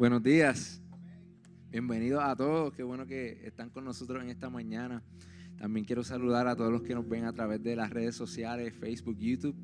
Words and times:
Buenos 0.00 0.22
días. 0.22 0.80
Bienvenidos 1.70 2.22
a 2.24 2.34
todos. 2.34 2.72
Qué 2.72 2.82
bueno 2.82 3.04
que 3.04 3.46
están 3.46 3.68
con 3.68 3.84
nosotros 3.84 4.22
en 4.22 4.30
esta 4.30 4.48
mañana. 4.48 5.02
También 5.58 5.84
quiero 5.84 6.02
saludar 6.04 6.48
a 6.48 6.56
todos 6.56 6.72
los 6.72 6.80
que 6.80 6.94
nos 6.94 7.06
ven 7.06 7.26
a 7.26 7.34
través 7.34 7.62
de 7.62 7.76
las 7.76 7.90
redes 7.90 8.16
sociales, 8.16 8.74
Facebook, 8.74 9.18
YouTube. 9.18 9.54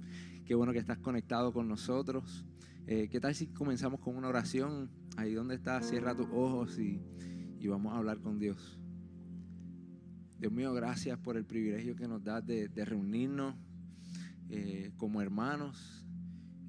Qué 0.45 0.55
bueno 0.55 0.75
que 0.75 0.79
estás 0.79 0.99
conectado 0.99 1.55
con 1.55 1.67
nosotros. 1.67 2.45
Eh, 2.87 3.09
¿Qué 3.09 3.19
tal 3.19 3.35
si 3.35 3.47
comenzamos 3.47 3.99
con 3.99 4.15
una 4.15 4.29
oración? 4.29 4.91
Ahí 5.17 5.33
donde 5.33 5.55
estás, 5.55 5.89
cierra 5.89 6.15
tus 6.15 6.29
ojos 6.31 6.79
y, 6.79 7.01
vamos 7.67 7.95
a 7.95 7.97
hablar 7.97 8.21
con 8.21 8.39
Dios. 8.39 8.79
Dios 10.39 10.53
mío, 10.53 10.75
gracias 10.75 11.19
por 11.19 11.39
el 11.39 11.47
privilegio 11.47 11.97
que 11.97 12.07
nos 12.07 12.23
das 12.23 12.45
de, 12.45 12.69
reunirnos 12.85 13.55
eh, 14.51 14.93
como 14.99 15.23
hermanos 15.23 16.06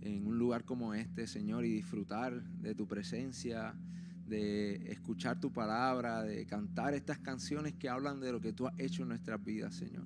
en 0.02 0.28
un 0.28 0.38
lugar 0.38 0.64
como 0.64 0.94
este, 0.94 1.28
Señor, 1.28 1.66
y 1.66 1.72
disfrutar 1.72 2.44
de 2.44 2.76
tu 2.76 2.88
presencia, 2.88 3.76
de 4.28 4.92
escuchar 4.92 5.40
tu 5.40 5.52
palabra, 5.52 6.24
de 6.24 6.46
cantar 6.46 6.94
estas 6.94 7.20
canciones 7.20 7.74
que 7.74 7.90
hablan 7.90 8.20
de 8.20 8.32
lo 8.32 8.42
que 8.42 8.54
tú 8.54 8.68
has 8.68 8.78
hecho 8.80 9.04
en 9.04 9.10
nuestras 9.10 9.44
vidas, 9.44 9.76
Señor. 9.76 10.06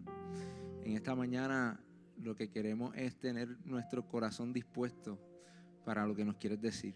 En 0.84 0.94
esta 0.94 1.16
mañana 1.16 1.80
lo 2.17 2.36
que 2.36 2.50
queremos 2.50 2.95
es 2.95 3.16
tener 3.19 3.58
nuestro 3.66 4.08
corazón 4.08 4.53
dispuesto 4.53 5.19
para 5.86 6.06
lo 6.06 6.16
que 6.16 6.25
nos 6.25 6.38
quieres 6.38 6.62
decir. 6.62 6.95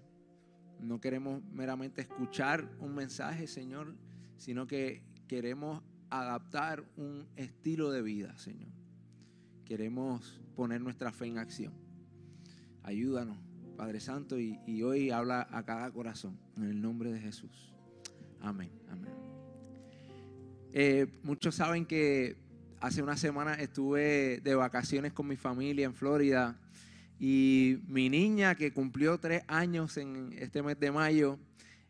No 0.80 1.00
queremos 1.00 1.44
meramente 1.52 2.02
escuchar 2.02 2.70
un 2.80 2.94
mensaje, 2.94 3.48
Señor, 3.48 3.96
sino 4.38 4.68
que 4.68 5.04
queremos 5.28 5.82
adaptar 6.10 6.86
un 6.96 7.28
estilo 7.36 7.92
de 7.92 8.02
vida, 8.02 8.38
Señor. 8.38 8.70
Queremos 9.66 10.42
poner 10.56 10.82
nuestra 10.82 11.12
fe 11.12 11.26
en 11.26 11.40
acción. 11.40 11.85
Ayúdanos, 12.86 13.36
Padre 13.76 14.00
Santo, 14.00 14.40
y, 14.40 14.84
hoy 14.84 15.10
habla 15.10 15.48
a 15.50 15.64
cada 15.66 15.90
corazón, 15.92 16.38
en 16.56 16.66
el 16.66 16.80
nombre 16.80 17.12
de 17.12 17.20
Jesús. 17.20 17.74
Amén, 18.40 18.70
amén. 18.92 19.12
Eh, 20.72 21.08
muchos 21.24 21.56
saben 21.56 21.88
que 21.88 22.36
hace 22.80 23.02
una 23.02 23.18
semana 23.18 23.56
estuve 23.56 24.40
de 24.42 24.54
vacaciones 24.54 25.14
con 25.14 25.28
mi 25.28 25.36
familia 25.36 25.86
en 25.88 25.96
Florida 25.96 26.60
y 27.20 27.80
mi 27.88 28.08
niña 28.08 28.54
que 28.54 28.72
cumplió 28.72 29.18
tres 29.18 29.42
años 29.48 29.98
en 29.98 30.36
este 30.38 30.62
mes 30.62 30.80
de 30.80 30.92
mayo, 30.92 31.40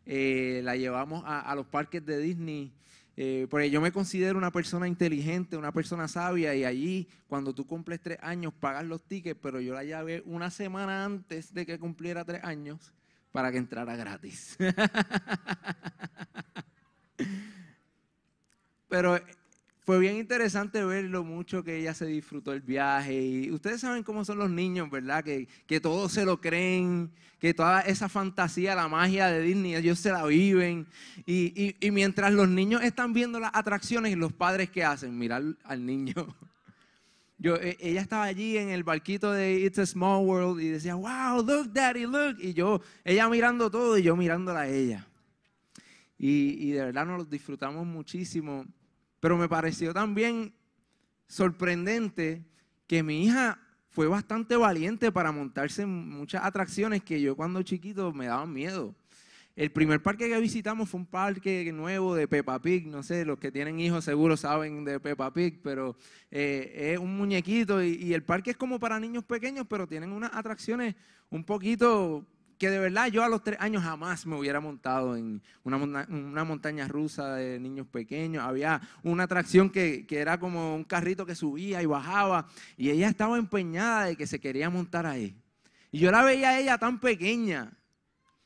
eh, 0.06 0.62
la 0.64 0.76
llevamos 0.76 1.24
a, 1.26 1.54
los 1.54 1.66
parques 1.66 2.06
de 2.06 2.18
Disney 2.20 2.72
eh, 3.18 3.46
porque 3.48 3.70
yo 3.70 3.80
me 3.80 3.92
considero 3.92 4.36
una 4.36 4.50
persona 4.50 4.86
inteligente, 4.86 5.56
una 5.56 5.72
persona 5.72 6.06
sabia, 6.06 6.54
y 6.54 6.64
allí, 6.64 7.08
cuando 7.28 7.54
tú 7.54 7.66
cumples 7.66 7.98
tres 8.00 8.18
años, 8.20 8.52
pagas 8.52 8.84
los 8.84 9.02
tickets, 9.02 9.40
pero 9.42 9.58
yo 9.60 9.72
la 9.72 9.84
llevé 9.84 10.22
una 10.26 10.50
semana 10.50 11.02
antes 11.04 11.54
de 11.54 11.64
que 11.64 11.78
cumpliera 11.78 12.26
tres 12.26 12.44
años 12.44 12.92
para 13.32 13.50
que 13.50 13.56
entrara 13.58 13.96
gratis. 13.96 14.58
pero 18.88 19.18
fue 19.86 20.00
bien 20.00 20.16
interesante 20.16 20.84
ver 20.84 21.04
lo 21.04 21.22
mucho 21.22 21.62
que 21.62 21.76
ella 21.76 21.94
se 21.94 22.06
disfrutó 22.06 22.52
el 22.52 22.60
viaje. 22.60 23.22
Y 23.22 23.52
ustedes 23.52 23.80
saben 23.82 24.02
cómo 24.02 24.24
son 24.24 24.38
los 24.38 24.50
niños, 24.50 24.90
¿verdad? 24.90 25.22
Que, 25.22 25.46
que 25.68 25.78
todos 25.78 26.10
se 26.10 26.24
lo 26.24 26.40
creen, 26.40 27.12
que 27.38 27.54
toda 27.54 27.82
esa 27.82 28.08
fantasía, 28.08 28.74
la 28.74 28.88
magia 28.88 29.28
de 29.28 29.40
Disney, 29.42 29.76
ellos 29.76 30.00
se 30.00 30.10
la 30.10 30.26
viven. 30.26 30.88
Y, 31.24 31.76
mientras 31.92 32.32
los 32.32 32.48
niños 32.48 32.82
están 32.82 33.12
viendo 33.12 33.38
las 33.38 33.52
atracciones, 33.54 34.16
los 34.16 34.32
padres 34.32 34.70
¿qué 34.70 34.82
hacen? 34.82 35.16
Mirar 35.16 35.44
al 35.62 35.86
niño. 35.86 36.14
Yo, 37.38 37.54
e, 37.54 37.76
ella 37.78 38.00
estaba 38.00 38.24
allí 38.24 38.56
en 38.56 38.70
el 38.70 38.82
barquito 38.82 39.30
de 39.30 39.60
It's 39.60 39.78
a 39.78 39.86
Small 39.86 40.24
World 40.26 40.60
y 40.60 40.68
decía, 40.68 40.96
wow, 40.96 41.44
look, 41.46 41.72
daddy, 41.72 42.06
look. 42.06 42.38
Y 42.40 42.54
yo, 42.54 42.80
ella 43.04 43.28
mirando 43.28 43.70
todo 43.70 43.98
y 43.98 44.02
yo 44.02 44.16
mirándola 44.16 44.62
a 44.62 44.68
ella. 44.68 45.06
Y, 46.18 46.56
y 46.58 46.70
de 46.72 46.86
verdad 46.86 47.06
nos 47.06 47.30
disfrutamos 47.30 47.86
muchísimo. 47.86 48.64
Pero 49.26 49.36
me 49.36 49.48
pareció 49.48 49.92
también 49.92 50.54
sorprendente 51.26 52.44
que 52.86 53.02
mi 53.02 53.24
hija 53.24 53.58
fue 53.90 54.06
bastante 54.06 54.54
valiente 54.54 55.10
para 55.10 55.32
montarse 55.32 55.82
en 55.82 56.10
muchas 56.10 56.44
atracciones 56.44 57.02
que 57.02 57.20
yo 57.20 57.34
cuando 57.34 57.60
chiquito 57.64 58.12
me 58.12 58.26
daban 58.26 58.52
miedo. 58.52 58.94
El 59.56 59.72
primer 59.72 60.00
parque 60.00 60.28
que 60.28 60.38
visitamos 60.38 60.88
fue 60.88 61.00
un 61.00 61.06
parque 61.06 61.68
nuevo 61.72 62.14
de 62.14 62.28
Peppa 62.28 62.60
Pig. 62.62 62.86
No 62.86 63.02
sé, 63.02 63.24
los 63.24 63.40
que 63.40 63.50
tienen 63.50 63.80
hijos 63.80 64.04
seguro 64.04 64.36
saben 64.36 64.84
de 64.84 65.00
Peppa 65.00 65.34
Pig, 65.34 65.58
pero 65.60 65.96
eh, 66.30 66.92
es 66.92 66.98
un 67.00 67.16
muñequito 67.16 67.82
y, 67.82 67.94
y, 67.94 68.14
el 68.14 68.22
parque 68.22 68.52
es 68.52 68.56
como 68.56 68.78
para 68.78 69.00
niños 69.00 69.24
pequeños, 69.24 69.66
pero 69.68 69.88
tienen 69.88 70.12
unas 70.12 70.32
atracciones 70.34 70.94
un 71.30 71.42
poquito 71.42 72.24
que 72.58 72.70
de 72.70 72.78
verdad 72.78 73.08
yo 73.08 73.22
a 73.22 73.28
los 73.28 73.42
tres 73.42 73.58
años 73.60 73.82
jamás 73.82 74.26
me 74.26 74.36
hubiera 74.36 74.60
montado 74.60 75.16
en 75.16 75.42
una, 75.64 76.44
montaña 76.44 76.88
rusa 76.88 77.34
de 77.34 77.58
niños 77.60 77.86
pequeños. 77.86 78.44
Había 78.44 78.80
una 79.02 79.24
atracción 79.24 79.70
que, 79.70 80.06
era 80.08 80.38
como 80.38 80.74
un 80.74 80.84
carrito 80.84 81.26
que 81.26 81.34
subía 81.34 81.82
y 81.82 81.86
bajaba 81.86 82.48
y 82.76 82.90
ella 82.90 83.08
estaba 83.08 83.38
empeñada 83.38 84.06
de 84.06 84.16
que 84.16 84.26
se 84.26 84.40
quería 84.40 84.70
montar 84.70 85.06
ahí. 85.06 85.36
Y 85.90 85.98
yo 85.98 86.10
la 86.10 86.22
veía 86.22 86.50
a 86.50 86.58
ella 86.58 86.78
tan 86.78 86.98
pequeña. 86.98 87.72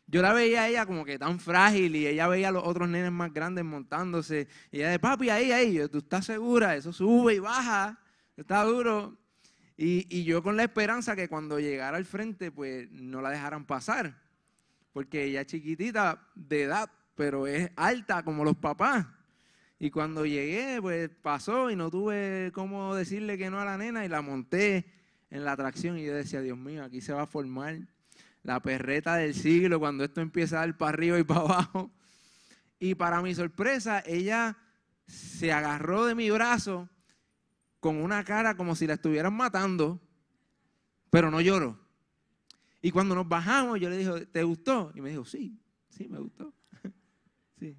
Yo 0.07 0.23
la 0.23 0.33
veía 0.33 0.63
a 0.63 0.69
ella 0.69 0.87
como 0.87 1.05
que 1.05 1.19
tan 1.19 1.39
frágil 1.39 1.95
y 1.95 2.07
ella 2.09 2.27
veía 2.27 2.49
a 2.49 2.53
los 2.53 2.65
otros 2.67 2.89
nenes 2.89 3.13
más 3.13 3.33
grandes 3.33 3.65
montándose. 3.65 4.49
Y 4.73 4.79
ella 4.79 4.91
de 4.91 4.99
papi, 4.99 5.31
ahí, 5.31 5.53
ahí, 5.53 5.89
¿tú 5.89 5.99
estás 5.99 6.27
segura? 6.27 6.75
Eso 6.75 6.93
sube 6.93 7.35
y 7.35 7.39
baja, 7.39 7.97
está 8.37 8.65
duro. 8.65 9.20
Y, 9.83 10.25
yo 10.25 10.43
con 10.43 10.59
la 10.59 10.65
esperanza 10.65 11.17
que 11.17 11.27
cuando 11.27 11.59
llegara 11.59 11.97
al 11.97 12.05
frente, 12.05 12.53
pues 12.53 12.91
no 12.91 13.23
la 13.23 13.31
dejaran 13.31 13.65
pasar. 13.65 14.15
Porque 14.93 15.25
ella 15.25 15.41
es 15.41 15.47
chiquitita 15.47 16.29
de 16.35 16.65
edad, 16.65 16.91
pero 17.15 17.47
es 17.47 17.71
alta 17.77 18.23
como 18.23 18.45
los 18.45 18.59
papás. 18.59 19.07
Y 19.79 19.91
cuando 19.91 20.27
llegué, 20.27 20.83
pues 20.83 21.09
pasó 21.23 21.71
y 21.71 21.77
no 21.77 21.91
tuve 21.91 22.51
cómo 22.53 22.95
decirle 22.95 23.39
que 23.39 23.49
no 23.49 23.59
a 23.59 23.65
la 23.65 23.79
nena 23.79 24.05
y 24.05 24.11
la 24.11 24.21
monté 24.21 24.85
en 25.31 25.47
la 25.47 25.53
atracción. 25.53 25.97
Y 25.97 26.05
yo 26.05 26.15
decía, 26.15 26.43
Dios 26.43 26.59
mío, 26.59 26.85
aquí 26.85 27.01
se 27.01 27.15
va 27.15 27.23
a 27.23 27.27
formar 27.27 27.79
la 28.43 28.61
perreta 28.61 29.17
del 29.17 29.35
siglo 29.35 29.81
cuando 29.81 30.05
esto 30.05 30.21
empieza 30.21 30.57
a 30.57 30.67
dar 30.67 30.77
para 30.77 30.91
arriba 30.91 31.19
y 31.19 31.25
para 31.25 31.41
abajo. 31.41 31.91
Y 32.79 32.97
para 32.97 33.23
mi 33.23 33.35
sorpresa, 33.35 34.03
ella 34.05 34.59
se 35.07 35.55
agarró 35.55 36.05
de 36.05 36.15
mi 36.15 36.31
brazo 36.31 36.87
con 37.81 37.97
una 37.97 38.23
cara 38.25 38.57
como 38.57 38.77
si 38.77 38.87
la 38.87 38.95
estuvieran 38.95 39.35
matando, 39.35 40.01
pero 41.11 41.31
no 41.31 41.41
lloró. 41.41 41.79
Y 42.83 42.91
cuando 42.91 43.15
nos 43.15 43.29
bajamos, 43.29 43.81
yo 43.81 43.91
le 43.91 43.99
dije, 43.99 44.27
¿te 44.27 44.43
gustó? 44.43 44.93
Y 44.95 45.01
me 45.01 45.11
dijo, 45.11 45.25
sí, 45.25 45.59
sí, 45.89 46.09
me 46.09 46.19
gustó. 46.19 46.55
sí. 47.59 47.77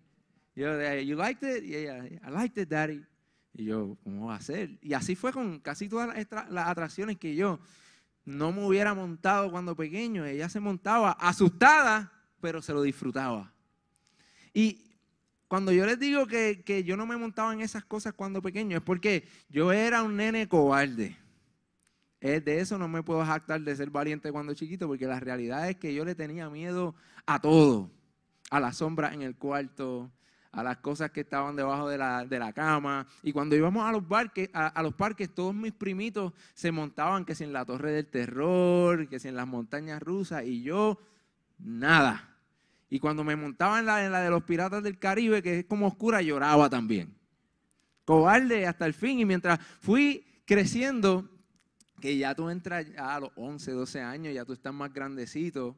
Yo, 0.55 0.99
¿you 0.99 1.15
liked 1.15 1.57
it? 1.57 1.63
Y 1.63 1.75
ella, 1.75 2.05
I 2.05 2.31
liked 2.31 2.61
it, 2.61 2.69
daddy. 2.69 3.03
Y 3.53 3.65
yo, 3.65 3.97
¿cómo 4.03 4.27
va 4.27 4.35
a 4.35 4.41
ser? 4.41 4.77
Y 4.81 4.93
así 4.93 5.15
fue 5.15 5.33
con 5.33 5.59
casi 5.59 5.89
todas 5.89 6.15
las, 6.49 6.67
atracciones 6.67 7.17
que 7.17 7.35
yo 7.35 7.59
no 8.23 8.51
me 8.51 8.65
hubiera 8.65 8.93
montado 8.93 9.51
cuando 9.51 9.75
pequeño. 9.75 10.25
Ella 10.25 10.49
se 10.49 10.59
montaba 10.59 11.11
asustada, 11.11 12.11
pero 12.39 12.61
se 12.61 12.73
lo 12.73 12.81
disfrutaba. 12.81 13.53
Y 14.53 14.90
cuando 15.51 15.73
yo 15.73 15.85
les 15.85 15.99
digo 15.99 16.27
que, 16.27 16.83
yo 16.85 16.95
no 16.95 17.05
me 17.05 17.17
montaba 17.17 17.51
en 17.51 17.59
esas 17.59 17.83
cosas 17.83 18.13
cuando 18.13 18.41
pequeño, 18.41 18.77
es 18.77 18.83
porque 18.83 19.27
yo 19.49 19.73
era 19.73 20.01
un 20.01 20.15
nene 20.15 20.47
cobarde. 20.47 21.17
de 22.21 22.59
eso 22.61 22.77
no 22.77 22.87
me 22.87 23.03
puedo 23.03 23.25
jactar 23.25 23.59
de 23.59 23.75
ser 23.75 23.89
valiente 23.89 24.31
cuando 24.31 24.53
chiquito, 24.53 24.87
porque 24.87 25.07
la 25.07 25.19
realidad 25.19 25.69
es 25.69 25.75
que 25.75 25.93
yo 25.93 26.05
le 26.05 26.15
tenía 26.15 26.49
miedo 26.49 26.95
a 27.25 27.41
todo. 27.41 27.91
A 28.49 28.61
la 28.61 28.71
sombra 28.71 29.13
en 29.13 29.23
el 29.23 29.35
cuarto, 29.35 30.09
a 30.53 30.63
las 30.63 30.77
cosas 30.77 31.11
que 31.11 31.19
estaban 31.19 31.57
debajo 31.57 31.89
de 31.89 31.97
la, 31.97 32.53
cama. 32.55 33.05
Y 33.21 33.33
cuando 33.33 33.53
íbamos 33.53 33.85
a 33.85 33.91
los, 33.91 34.05
parques, 34.05 34.49
a, 34.53 34.81
los 34.81 34.93
parques, 34.93 35.35
todos 35.35 35.53
mis 35.53 35.73
primitos 35.73 36.31
se 36.53 36.71
montaban 36.71 37.25
que 37.25 37.35
si 37.35 37.43
en 37.43 37.51
la 37.51 37.65
Torre 37.65 37.91
del 37.91 38.07
Terror, 38.07 39.09
que 39.09 39.19
si 39.19 39.27
en 39.27 39.35
las 39.35 39.47
montañas 39.47 40.01
rusas, 40.01 40.45
y 40.45 40.63
yo 40.63 40.97
nada. 41.59 42.30
Y 42.93 42.99
cuando 42.99 43.23
me 43.23 43.37
montaba 43.37 43.79
en 43.79 43.85
la, 43.85 44.21
de 44.21 44.29
los 44.29 44.43
Piratas 44.43 44.83
del 44.83 44.99
Caribe, 44.99 45.41
que 45.41 45.59
es 45.59 45.65
como 45.65 45.87
oscura, 45.87 46.21
lloraba 46.21 46.69
también. 46.69 47.15
cobarde 48.03 48.67
hasta 48.67 48.85
el 48.85 48.93
fin. 48.93 49.17
Y 49.17 49.23
mientras 49.23 49.59
fui 49.79 50.25
creciendo, 50.45 51.25
que 52.01 52.17
ya 52.17 52.35
tú 52.35 52.49
entras 52.49 52.85
a 52.97 53.17
los 53.21 53.29
11, 53.35 53.71
12 53.71 54.01
años, 54.01 54.33
ya 54.33 54.43
tú 54.43 54.51
estás 54.51 54.73
más 54.73 54.93
grandecito 54.93 55.77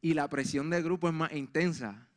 y 0.00 0.14
la 0.14 0.28
presión 0.28 0.68
del 0.68 0.82
grupo 0.82 1.06
es 1.06 1.14
más 1.14 1.32
intensa. 1.32 2.08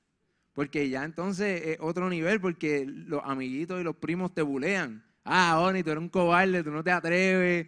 Porque 0.53 0.89
ya 0.89 1.03
entonces 1.03 1.61
es 1.63 1.77
otro 1.79 2.09
nivel, 2.09 2.41
porque 2.41 2.87
los 2.87 3.21
amiguitos 3.23 3.79
y 3.79 3.83
los 3.83 3.95
primos 3.95 4.33
te 4.33 4.41
bulean. 4.41 5.05
Ah, 5.23 5.59
Oni, 5.59 5.83
tú 5.83 5.91
eres 5.91 6.01
un 6.01 6.09
cobarde, 6.09 6.63
tú 6.63 6.71
no 6.71 6.83
te 6.83 6.91
atreves. 6.91 7.67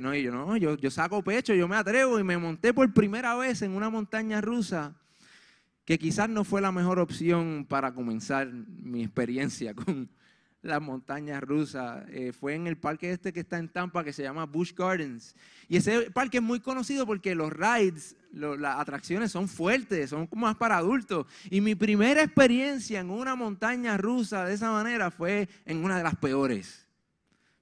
No, 0.00 0.14
yo 0.14 0.32
no, 0.32 0.56
yo 0.56 0.90
saco 0.90 1.22
pecho, 1.22 1.52
yo 1.52 1.68
me 1.68 1.76
atrevo 1.76 2.18
y 2.18 2.24
me 2.24 2.38
monté 2.38 2.72
por 2.72 2.90
primera 2.94 3.36
vez 3.36 3.60
en 3.60 3.72
una 3.72 3.90
montaña 3.90 4.40
rusa 4.40 4.96
que 5.88 5.98
quizás 5.98 6.28
no 6.28 6.44
fue 6.44 6.60
la 6.60 6.70
mejor 6.70 6.98
opción 6.98 7.64
para 7.66 7.94
comenzar 7.94 8.52
mi 8.52 9.02
experiencia 9.02 9.72
con 9.74 10.10
las 10.60 10.82
montañas 10.82 11.42
rusas. 11.42 12.04
Eh, 12.10 12.34
fue 12.38 12.54
en 12.56 12.66
el 12.66 12.76
parque 12.76 13.10
este 13.10 13.32
que 13.32 13.40
está 13.40 13.56
en 13.56 13.70
Tampa 13.70 14.04
que 14.04 14.12
se 14.12 14.22
llama 14.22 14.44
Busch 14.44 14.74
Gardens. 14.76 15.34
Y 15.66 15.78
ese 15.78 16.10
parque 16.10 16.36
es 16.36 16.42
muy 16.42 16.60
conocido 16.60 17.06
porque 17.06 17.34
los 17.34 17.50
rides, 17.50 18.16
las 18.32 18.78
atracciones 18.78 19.32
son 19.32 19.48
fuertes, 19.48 20.10
son 20.10 20.28
más 20.36 20.56
para 20.56 20.76
adultos. 20.76 21.24
Y 21.48 21.62
mi 21.62 21.74
primera 21.74 22.22
experiencia 22.22 23.00
en 23.00 23.08
una 23.08 23.34
montaña 23.34 23.96
rusa 23.96 24.44
de 24.44 24.52
esa 24.52 24.70
manera 24.70 25.10
fue 25.10 25.48
en 25.64 25.82
una 25.82 25.96
de 25.96 26.02
las 26.02 26.16
peores. 26.16 26.86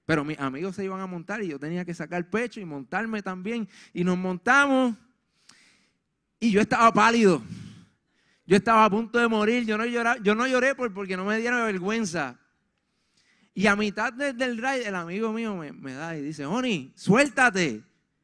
Pero 0.05 0.25
mis 0.25 0.37
amigos 0.37 0.75
se 0.75 0.83
iban 0.83 0.99
a 0.99 1.07
montar 1.07 1.41
y 1.41 1.47
yo 1.47 1.59
tenía 1.59 1.85
que 1.85 1.93
sacar 1.93 2.29
pecho 2.29 2.59
y 2.59 2.65
montarme 2.65 3.21
también. 3.21 3.69
Y 3.93 4.03
nos 4.03 4.17
montamos 4.17 4.95
y 6.41 6.51
yo 6.51 6.59
estaba 6.59 6.91
pálido. 6.91 7.41
Yo 8.47 8.57
estaba 8.57 8.85
a 8.85 8.89
punto 8.89 9.19
de 9.19 9.27
morir. 9.27 9.65
Yo 9.65 9.77
no, 9.77 9.85
lloré, 9.85 10.11
yo 10.23 10.33
no 10.33 10.47
lloré 10.47 10.73
porque 10.73 11.15
no 11.15 11.25
me 11.25 11.37
dieron 11.37 11.63
vergüenza. 11.65 12.39
Y 13.53 13.67
a 13.67 13.75
mitad 13.75 14.11
del 14.13 14.57
ride, 14.57 14.87
el 14.87 14.95
amigo 14.95 15.31
mío 15.31 15.55
me, 15.55 15.93
da 15.93 16.17
y 16.17 16.21
dice, 16.21 16.45
Oni, 16.45 16.91
suéltate. 16.95 17.83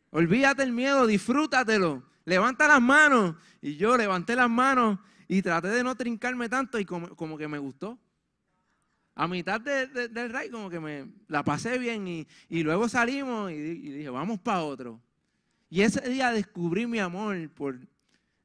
Olvídate 0.10 0.64
el 0.64 0.72
miedo, 0.72 1.06
disfrútatelo. 1.06 2.04
Levanta 2.26 2.68
las 2.68 2.82
manos. 2.82 3.36
Y 3.62 3.76
yo 3.76 3.96
levanté 3.98 4.36
las 4.36 4.50
manos 4.50 4.98
y 5.28 5.42
traté 5.42 5.68
de 5.68 5.84
no 5.84 5.96
trincarme 5.96 6.50
tanto 6.50 6.80
y 6.80 6.86
como 6.86 7.38
que 7.38 7.48
me 7.48 7.60
gustó 7.60 8.00
a 9.16 9.28
mitad 9.28 9.62
del 9.62 10.30
ride 10.30 10.52
como 10.52 10.70
que 10.70 10.80
me 10.80 11.08
la 11.28 11.44
pasé 11.44 11.78
bien 11.78 12.08
y, 12.08 12.64
luego 12.64 12.90
salimos 12.90 13.52
y, 13.52 13.56
dije, 13.56 14.10
vamos 14.10 14.40
para 14.40 14.64
otro. 14.64 15.00
Y 15.70 15.82
ese 15.82 16.08
día 16.10 16.32
descubrí 16.32 16.88
mi 16.88 17.00
amor 17.00 17.50
por 17.52 17.80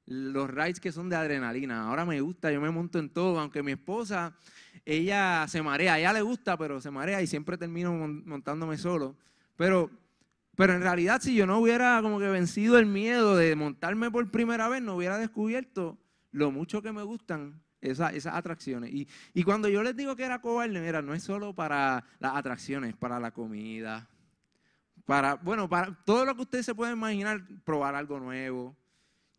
los 0.09 0.49
rides 0.49 0.81
que 0.81 0.91
son 0.91 1.09
de 1.09 1.17
adrenalina. 1.17 1.87
Ahora 1.87 2.07
me 2.07 2.21
gusta, 2.21 2.51
yo 2.51 2.61
me 2.61 2.71
monto 2.71 2.99
en 2.99 3.11
todo, 3.11 3.39
aunque 3.39 3.63
mi 3.63 3.73
esposa, 3.73 4.35
ella 4.85 5.47
se 5.49 5.63
marea, 5.63 5.99
ella 5.99 6.15
le 6.15 6.23
gusta, 6.23 6.57
pero 6.57 6.81
se 6.81 6.91
marea 6.91 7.21
y 7.21 7.27
siempre 7.27 7.59
termino 7.59 7.93
montándome 7.93 8.79
solo. 8.79 9.17
Pero, 9.57 9.91
pero 10.57 10.73
en 10.73 10.81
realidad 10.81 11.21
si 11.21 11.35
yo 11.35 11.47
no 11.47 11.59
hubiera 11.59 12.01
como 12.01 12.19
que 12.19 12.29
vencido 12.29 12.79
el 12.79 12.87
miedo 12.87 13.37
de 13.37 13.55
montarme 13.55 14.11
por 14.11 14.31
primera 14.31 14.69
vez, 14.69 14.83
no 14.83 14.97
hubiera 14.97 15.19
descubierto 15.19 15.99
lo 16.31 16.51
mucho 16.51 16.81
que 16.81 16.93
me 16.93 17.03
gustan 17.03 17.61
esas 17.83 18.27
atracciones. 18.27 18.91
Y, 19.35 19.43
cuando 19.43 19.69
yo 19.69 19.83
les 19.83 19.95
digo 19.95 20.17
que 20.17 20.25
era 20.25 20.41
cobarde, 20.41 20.81
mira, 20.81 21.03
no 21.03 21.13
es 21.13 21.23
solo 21.23 21.55
para 21.55 22.05
las 22.19 22.35
atracciones, 22.35 22.97
para 22.97 23.21
la 23.21 23.31
comida, 23.31 24.09
para, 25.05 25.35
bueno, 25.35 25.69
para 25.69 25.95
todo 26.05 26.25
lo 26.25 26.35
que 26.35 26.43
ustedes 26.43 26.67
se 26.67 26.75
pueden 26.75 26.97
imaginar, 26.97 27.43
probar 27.65 27.95
algo 27.95 28.19
nuevo. 28.19 28.75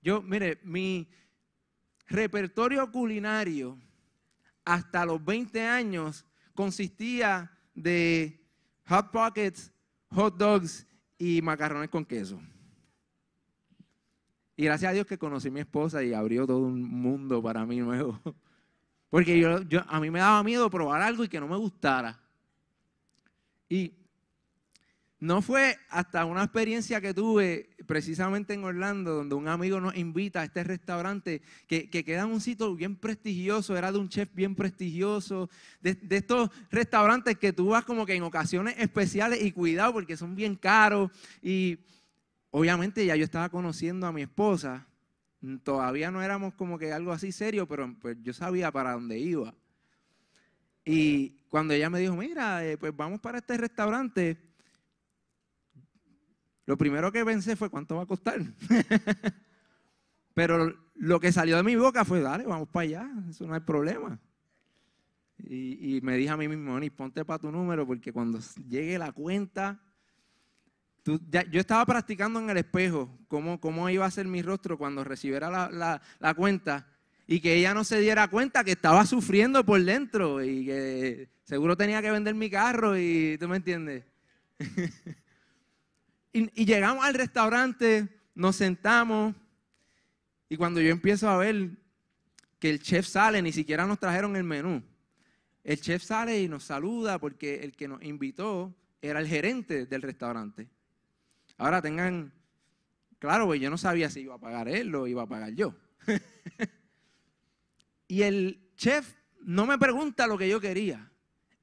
Yo, 0.01 0.21
mire, 0.21 0.59
mi 0.63 1.09
repertorio 2.07 2.89
culinario 2.91 3.77
hasta 4.65 5.05
los 5.05 5.23
20 5.23 5.61
años 5.67 6.25
consistía 6.53 7.51
de 7.73 8.39
hot 8.87 9.11
pockets, 9.11 9.71
hot 10.09 10.37
dogs 10.37 10.87
y 11.17 11.41
macarrones 11.41 11.89
con 11.89 12.05
queso. 12.05 12.39
Y 14.55 14.65
gracias 14.65 14.89
a 14.89 14.93
Dios 14.93 15.07
que 15.07 15.17
conocí 15.17 15.47
a 15.47 15.51
mi 15.51 15.61
esposa 15.61 16.03
y 16.03 16.13
abrió 16.13 16.45
todo 16.45 16.59
un 16.59 16.83
mundo 16.83 17.41
para 17.41 17.65
mí 17.65 17.77
nuevo. 17.77 18.19
Porque 19.09 19.39
yo, 19.39 19.59
a 19.87 19.99
mí 19.99 20.11
me 20.11 20.19
daba 20.19 20.43
miedo 20.43 20.69
probar 20.69 21.01
algo 21.01 21.23
y 21.23 21.29
que 21.29 21.39
no 21.39 21.47
me 21.47 21.55
gustara. 21.55 22.19
Y 23.67 23.93
no 25.19 25.41
fue 25.41 25.77
hasta 25.89 26.23
una 26.23 26.43
experiencia 26.43 27.01
que 27.01 27.13
tuve 27.13 27.69
precisamente 27.85 28.53
en 28.53 28.63
Orlando, 28.63 29.15
donde 29.15 29.35
un 29.35 29.49
amigo 29.49 29.81
nos 29.81 29.97
invita 29.97 30.41
a 30.41 30.45
este 30.45 30.63
restaurante 30.63 31.41
que, 31.67 31.89
queda 31.89 32.21
en 32.21 32.31
un 32.31 32.39
sitio 32.39 32.73
bien 32.73 32.95
prestigioso, 32.95 33.75
era 33.75 33.91
de 33.91 33.97
un 33.97 34.07
chef 34.07 34.29
bien 34.33 34.55
prestigioso, 34.55 35.49
de, 35.81 35.97
estos 36.09 36.49
restaurantes 36.71 37.37
que 37.37 37.51
tú 37.51 37.69
vas 37.69 37.83
como 37.83 38.05
que 38.05 38.15
en 38.15 38.23
ocasiones 38.23 38.75
especiales 38.77 39.41
y 39.43 39.51
cuidado 39.51 39.93
porque 39.93 40.15
son 40.15 40.35
bien 40.35 40.55
caros. 40.55 41.11
Y 41.41 41.79
obviamente 42.51 43.05
ya 43.05 43.17
yo 43.17 43.25
estaba 43.25 43.49
conociendo 43.49 44.07
a 44.07 44.13
mi 44.13 44.21
esposa, 44.21 44.87
todavía 45.63 46.11
no 46.11 46.21
éramos 46.21 46.53
como 46.53 46.79
que 46.79 46.93
algo 46.93 47.11
así 47.11 47.33
serio, 47.33 47.67
pero 47.67 47.93
pues, 47.99 48.17
yo 48.21 48.31
sabía 48.31 48.71
para 48.71 48.93
dónde 48.93 49.19
iba. 49.19 49.53
Y 50.85 51.41
cuando 51.49 51.73
ella 51.73 51.89
me 51.89 51.99
dijo, 51.99 52.15
mira, 52.15 52.65
eh, 52.65 52.77
pues 52.77 52.95
vamos 52.95 53.19
para 53.19 53.39
este 53.39 53.57
restaurante, 53.57 54.48
lo 56.69 56.77
primero 56.77 57.11
que 57.11 57.25
pensé 57.25 57.55
fue, 57.55 57.67
¿cuánto 57.67 57.95
va 57.95 58.03
a 58.03 58.05
costar? 58.05 58.39
pero 60.35 60.71
lo 60.93 61.19
que 61.19 61.31
salió 61.31 61.57
de 61.57 61.63
mi 61.63 61.75
boca 61.75 62.05
fue, 62.05 62.21
dale, 62.21 62.45
vamos 62.45 62.69
para 62.69 62.83
allá, 62.83 63.11
eso 63.27 63.47
no 63.47 63.55
hay 63.55 63.59
problema. 63.61 64.19
Y, 65.39 65.99
me 66.03 66.15
dije 66.15 66.29
a 66.29 66.37
mí 66.37 66.47
mismo, 66.47 66.79
ponte 66.95 67.25
para 67.25 67.39
tu 67.39 67.51
número, 67.51 67.87
porque 67.87 68.13
cuando 68.13 68.37
llegue 68.67 68.99
la 68.99 69.11
cuenta, 69.11 69.81
yo 71.03 71.59
estaba 71.59 71.83
practicando 71.87 72.39
en 72.39 72.51
el 72.51 72.57
espejo 72.57 73.17
cómo, 73.27 73.59
cómo, 73.59 73.89
iba 73.89 74.05
a 74.05 74.11
ser 74.11 74.27
mi 74.27 74.43
rostro 74.43 74.77
cuando 74.77 75.03
recibiera 75.03 75.49
la, 75.71 76.35
cuenta 76.35 76.85
y 77.25 77.39
que 77.39 77.55
ella 77.55 77.73
no 77.73 77.83
se 77.83 77.99
diera 77.99 78.27
cuenta 78.27 78.63
que 78.63 78.73
estaba 78.73 79.07
sufriendo 79.07 79.65
por 79.65 79.83
dentro 79.83 80.43
y 80.43 80.65
que 80.67 81.29
seguro 81.45 81.75
tenía 81.75 81.99
que 82.03 82.11
vender 82.11 82.35
mi 82.35 82.51
carro 82.51 82.95
y 82.95 83.39
tú 83.39 83.47
me 83.47 83.57
entiendes. 83.57 84.05
y, 86.31 86.65
llegamos 86.65 87.03
al 87.03 87.13
restaurante, 87.13 88.07
nos 88.35 88.55
sentamos 88.55 89.35
y 90.49 90.57
cuando 90.57 90.81
yo 90.81 90.91
empiezo 90.91 91.29
a 91.29 91.37
ver 91.37 91.71
que 92.57 92.69
el 92.69 92.81
chef 92.81 93.07
sale, 93.07 93.41
ni 93.41 93.51
siquiera 93.51 93.85
nos 93.85 93.99
trajeron 93.99 94.35
el 94.35 94.43
menú. 94.43 94.83
El 95.63 95.79
chef 95.79 96.03
sale 96.03 96.41
y 96.41 96.47
nos 96.47 96.63
saluda 96.63 97.19
porque 97.19 97.63
el 97.63 97.75
que 97.75 97.87
nos 97.87 98.01
invitó 98.03 98.73
era 99.01 99.19
el 99.19 99.27
gerente 99.27 99.85
del 99.85 100.01
restaurante. 100.01 100.67
Ahora 101.57 101.81
tengan, 101.81 102.33
claro, 103.19 103.45
pues 103.45 103.61
yo 103.61 103.69
no 103.69 103.77
sabía 103.77 104.09
si 104.09 104.21
iba 104.21 104.35
a 104.35 104.39
pagar 104.39 104.67
él 104.67 104.93
o 104.95 105.07
iba 105.07 105.23
a 105.23 105.27
pagar 105.27 105.53
yo. 105.53 105.75
y 108.07 108.23
el 108.23 108.71
chef 108.75 109.13
no 109.41 109.65
me 109.65 109.77
pregunta 109.77 110.27
lo 110.27 110.37
que 110.37 110.49
yo 110.49 110.59
quería. 110.59 111.11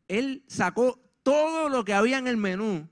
Él 0.06 0.44
sacó 0.46 1.00
todo 1.22 1.68
lo 1.68 1.84
que 1.84 1.94
había 1.94 2.18
en 2.18 2.28
el 2.28 2.36
menú. 2.36 2.88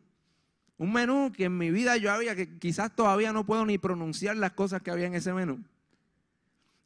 Un 0.77 0.93
menú 0.93 1.33
que 1.33 1.45
en 1.45 1.57
mi 1.57 1.71
vida 1.71 1.97
yo 1.97 2.13
había, 2.13 2.35
que 2.35 2.59
quizás 2.59 2.95
todavía 2.95 3.33
no 3.33 3.47
puedo 3.47 3.65
ni 3.65 3.79
pronunciar 3.79 4.37
las 4.37 4.53
cosas 4.53 4.83
que 4.83 4.91
había 4.91 5.07
en 5.07 5.15
ese 5.15 5.33
menú. 5.33 5.63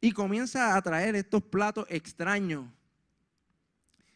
Y 0.00 0.12
comienza 0.12 0.76
a 0.76 0.82
traer 0.82 1.16
estos 1.16 1.42
platos 1.42 1.86
extraños 1.88 2.66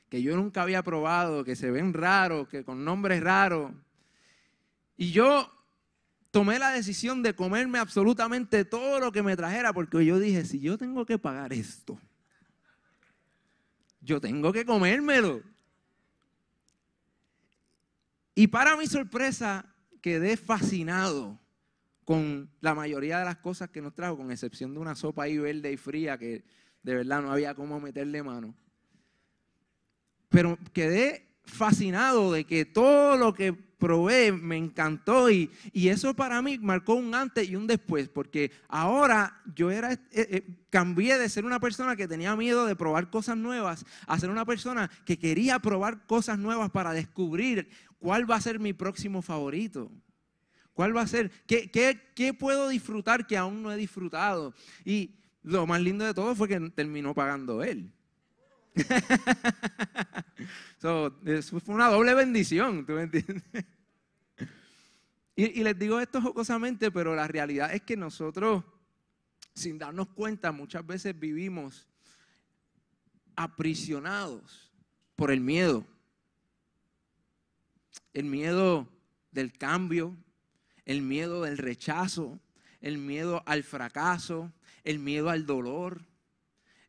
que 0.09 0.23
yo 0.23 0.37
nunca 0.37 0.63
había 0.63 0.83
probado, 0.83 1.43
que 1.43 1.57
se 1.57 1.71
ven 1.71 1.95
raros, 1.95 2.47
que 2.49 2.65
con 2.65 2.85
nombres 2.85 3.23
raros. 3.23 3.73
Y 4.99 5.11
yo 5.11 5.51
tomé 6.31 6.59
la 6.59 6.71
decisión 6.71 7.23
de 7.23 7.35
comerme 7.35 7.79
absolutamente 7.79 8.67
todo 8.67 9.01
lo 9.01 9.11
que 9.11 9.23
me 9.23 9.37
trajera, 9.37 9.73
porque 9.73 10.05
yo 10.05 10.19
dije, 10.19 10.45
si 10.45 10.61
yo 10.61 10.77
tengo 10.77 11.07
que 11.07 11.19
pagar 11.19 11.55
esto, 11.55 11.99
yo 14.03 14.21
tengo 14.21 14.53
que 14.53 14.67
comérmelo. 14.67 15.43
Y 18.35 18.47
para 18.47 18.77
mi 18.77 18.87
sorpresa, 18.87 19.75
quedé 20.01 20.37
fascinado 20.37 21.39
con 22.05 22.51
la 22.61 22.75
mayoría 22.75 23.19
de 23.19 23.25
las 23.25 23.39
cosas 23.39 23.71
que 23.71 23.83
nos 23.83 23.95
trajo, 23.95 24.17
con 24.17 24.31
excepción 24.31 24.75
de 24.75 24.81
una 24.81 24.95
sopa 24.95 25.25
ahí 25.25 25.39
verde 25.39 25.73
y 25.73 25.77
fría 25.77 26.19
que 26.19 26.45
de 26.83 26.95
verdad 26.97 27.23
no 27.23 27.33
había 27.33 27.55
cómo 27.55 27.81
meterle 27.81 28.23
mano. 28.23 28.55
Pero 30.29 30.59
quedé 30.73 31.32
fascinado 31.45 32.33
de 32.33 32.45
que 32.45 32.65
todo 32.65 33.17
lo 33.17 33.35
que 33.35 33.53
probé, 33.83 34.31
me 34.31 34.57
encantó 34.57 35.29
y, 35.29 35.51
eso 35.75 36.15
para 36.15 36.41
mí 36.41 36.57
marcó 36.57 36.95
un 36.95 37.17
antes 37.17 37.49
y 37.49 37.57
un 37.57 37.67
después, 37.67 38.09
porque 38.09 38.53
ahora 38.69 39.43
yo 39.57 39.73
era, 39.73 39.93
eh, 39.93 39.99
eh, 40.13 40.47
cambié 40.71 41.19
de 41.19 41.29
ser 41.29 41.45
una 41.45 41.59
persona 41.59 41.97
que 41.97 42.07
tenía 42.07 42.37
miedo 42.37 42.65
de 42.65 42.77
probar 42.77 43.11
cosas 43.11 43.37
nuevas 43.37 43.85
a 44.07 44.21
ser 44.21 44.31
una 44.31 44.45
persona 44.45 44.89
que 45.05 45.19
quería 45.19 45.59
probar 45.59 46.07
cosas 46.07 46.39
nuevas 46.39 46.71
para 46.71 46.93
descubrir 46.93 47.69
cuál 47.99 48.31
va 48.31 48.37
a 48.37 48.41
ser 48.41 48.61
mi 48.61 48.73
próximo 48.73 49.21
favorito. 49.21 49.91
¿Cuál 50.75 50.97
va 50.97 51.01
a 51.01 51.07
ser? 51.09 51.33
¿Qué, 51.49 51.69
qué 52.15 52.35
puedo 52.35 52.69
disfrutar 52.69 53.27
que 53.27 53.37
aún 53.37 53.65
no 53.65 53.73
he 53.73 53.77
disfrutado? 53.77 54.55
Y 54.85 55.17
lo 55.43 55.67
más 55.67 55.81
lindo 55.81 56.05
de 56.05 56.15
todo 56.15 56.37
fue 56.37 56.47
que 56.47 56.61
terminó 56.71 57.15
pagando 57.15 57.65
él. 57.65 57.93
eso 61.27 61.61
fue 61.61 61.75
una 61.75 61.89
doble 61.89 62.15
bendición, 62.15 62.87
¿tú 62.87 62.93
me 62.93 63.03
entiendes? 63.03 63.43
Y, 65.35 65.65
les 65.65 65.79
digo 65.79 65.99
esto 65.99 66.21
jocosamente, 66.21 66.91
pero 66.91 67.15
la 67.15 67.27
realidad 67.27 67.73
es 67.73 67.81
que 67.81 67.97
nosotros, 67.97 68.63
sin 69.55 69.79
darnos 69.79 70.09
cuenta, 70.09 70.53
muchas 70.53 70.87
veces 70.87 71.19
vivimos 71.19 71.89
aprisionados 73.35 74.71
por 75.17 75.31
el 75.31 75.41
miedo. 75.41 75.87
El 78.13 78.27
miedo 78.27 78.87
del 79.31 79.57
cambio, 79.57 80.15
el 80.85 81.01
miedo 81.01 81.43
del 81.43 81.57
rechazo, 81.57 82.39
el 82.83 82.99
miedo 82.99 83.43
al 83.47 83.63
fracaso, 83.63 84.53
el 84.85 84.99
miedo 84.99 85.31
al 85.31 85.47
dolor, 85.47 86.05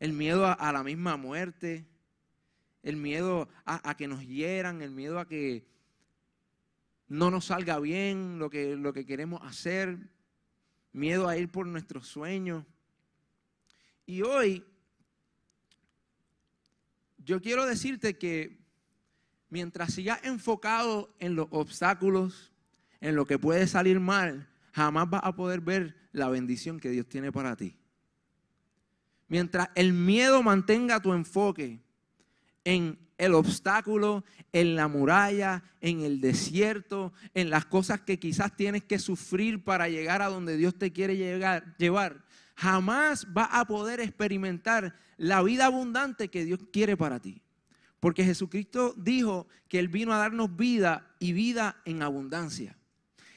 el 0.03 0.11
miedo 0.11 0.45
a, 0.45 0.71
la 0.73 0.83
misma 0.83 1.15
muerte, 1.15 1.87
el 2.81 2.97
miedo 2.97 3.47
a, 3.63 3.95
que 3.95 4.09
nos 4.09 4.27
hieran, 4.27 4.81
el 4.81 4.91
miedo 4.91 5.17
a 5.17 5.29
que 5.29 5.65
no 7.07 7.31
nos 7.31 7.45
salga 7.45 7.79
bien 7.79 8.37
lo 8.37 8.49
que, 8.49 8.75
lo 8.75 8.91
que 8.91 9.05
queremos 9.05 9.39
hacer, 9.43 9.97
miedo 10.91 11.29
a 11.29 11.37
ir 11.37 11.49
por 11.49 11.65
nuestros 11.67 12.05
sueños. 12.05 12.65
Y 14.05 14.23
hoy 14.23 14.65
yo 17.19 17.41
quiero 17.41 17.65
decirte 17.65 18.17
que 18.17 18.59
mientras 19.47 19.93
sigas 19.93 20.19
enfocado 20.25 21.15
en 21.19 21.35
los 21.35 21.47
obstáculos, 21.49 22.51
en 22.99 23.15
lo 23.15 23.25
que 23.25 23.39
puede 23.39 23.67
salir 23.67 24.01
mal, 24.01 24.49
jamás 24.73 25.09
vas 25.09 25.21
a 25.23 25.33
poder 25.33 25.61
ver 25.61 25.95
la 26.11 26.27
bendición 26.27 26.81
que 26.81 26.89
Dios 26.89 27.07
tiene 27.07 27.31
para 27.31 27.55
ti. 27.55 27.77
Mientras 29.33 29.69
el 29.73 29.93
miedo 29.93 30.43
mantenga 30.43 31.01
tu 31.01 31.11
enfoque 31.11 31.79
en 32.63 32.99
el 33.17 33.33
obstáculo, 33.33 34.23
en 34.51 34.75
la 34.75 34.87
muralla, 34.87 35.63
en 35.81 36.01
el 36.01 36.21
desierto, 36.21 37.13
en 37.33 37.49
las 37.49 37.65
cosas 37.65 37.99
que 38.01 38.19
quizás 38.19 38.55
tienes 38.55 38.83
que 38.83 38.99
sufrir 38.99 39.63
para 39.63 39.89
llegar 39.89 40.21
a 40.21 40.27
donde 40.27 40.55
Dios 40.55 40.77
te 40.77 40.93
quiere 40.93 41.17
llevar, 41.79 42.23
jamás 42.55 43.25
vas 43.33 43.49
a 43.53 43.65
poder 43.65 44.01
experimentar 44.01 44.95
la 45.17 45.41
vida 45.41 45.65
abundante 45.65 46.27
que 46.27 46.45
Dios 46.45 46.59
quiere 46.71 46.95
para 46.95 47.19
ti. 47.19 47.41
Porque 47.99 48.23
Jesucristo 48.23 48.93
dijo 48.97 49.47
que 49.67 49.79
Él 49.79 49.87
vino 49.87 50.13
a 50.13 50.19
darnos 50.19 50.55
vida 50.55 51.11
y 51.17 51.33
vida 51.33 51.81
en 51.85 52.03
abundancia. 52.03 52.77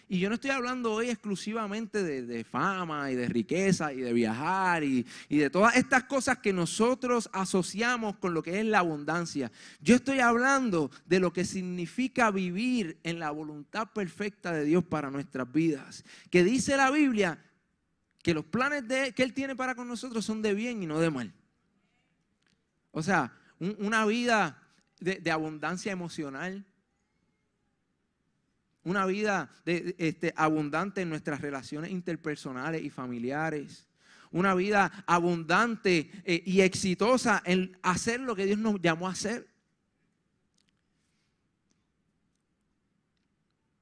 Y 0.08 0.20
yo 0.20 0.28
no 0.28 0.36
estoy 0.36 0.50
hablando 0.50 0.92
hoy 0.92 1.10
exclusivamente 1.10 2.04
de, 2.04 2.44
fama 2.44 3.10
y 3.10 3.16
de 3.16 3.28
riqueza 3.28 3.92
y 3.92 4.00
de 4.00 4.12
viajar 4.12 4.84
y, 4.84 5.04
y, 5.28 5.38
de 5.38 5.50
todas 5.50 5.74
estas 5.74 6.04
cosas 6.04 6.38
que 6.38 6.52
nosotros 6.52 7.28
asociamos 7.32 8.16
con 8.18 8.32
lo 8.32 8.40
que 8.40 8.60
es 8.60 8.66
la 8.66 8.78
abundancia. 8.78 9.50
Yo 9.80 9.96
estoy 9.96 10.20
hablando 10.20 10.92
de 11.06 11.18
lo 11.18 11.32
que 11.32 11.44
significa 11.44 12.30
vivir 12.30 13.00
en 13.02 13.18
la 13.18 13.32
voluntad 13.32 13.88
perfecta 13.92 14.52
de 14.52 14.64
Dios 14.64 14.84
para 14.84 15.10
nuestras 15.10 15.50
vidas. 15.50 16.04
Que 16.30 16.44
dice 16.44 16.76
la 16.76 16.92
Biblia 16.92 17.42
que 18.22 18.32
los 18.32 18.44
planes 18.44 18.86
de, 18.86 19.12
que 19.12 19.24
Él 19.24 19.32
tiene 19.32 19.56
para 19.56 19.74
con 19.74 19.88
nosotros 19.88 20.24
son 20.24 20.40
de 20.40 20.54
bien 20.54 20.82
y 20.84 20.86
no 20.86 21.00
de 21.00 21.10
mal. 21.10 21.34
O 22.92 23.02
sea, 23.02 23.32
una 23.58 24.06
vida 24.06 24.62
de, 25.00 25.16
de 25.16 25.30
abundancia 25.32 25.90
emocional 25.90 26.64
una 28.86 29.04
vida 29.04 29.50
este, 29.64 30.32
abundante 30.36 31.02
en 31.02 31.08
nuestras 31.08 31.40
relaciones 31.40 31.90
interpersonales 31.90 32.84
y 32.84 32.88
familiares, 32.88 33.88
una 34.30 34.54
vida 34.54 35.04
abundante 35.08 36.08
eh, 36.24 36.40
y 36.46 36.60
exitosa 36.60 37.42
en 37.44 37.76
hacer 37.82 38.20
lo 38.20 38.36
que 38.36 38.46
Dios 38.46 38.58
nos 38.58 38.80
llamó 38.80 39.08
a 39.08 39.10
hacer. 39.10 39.48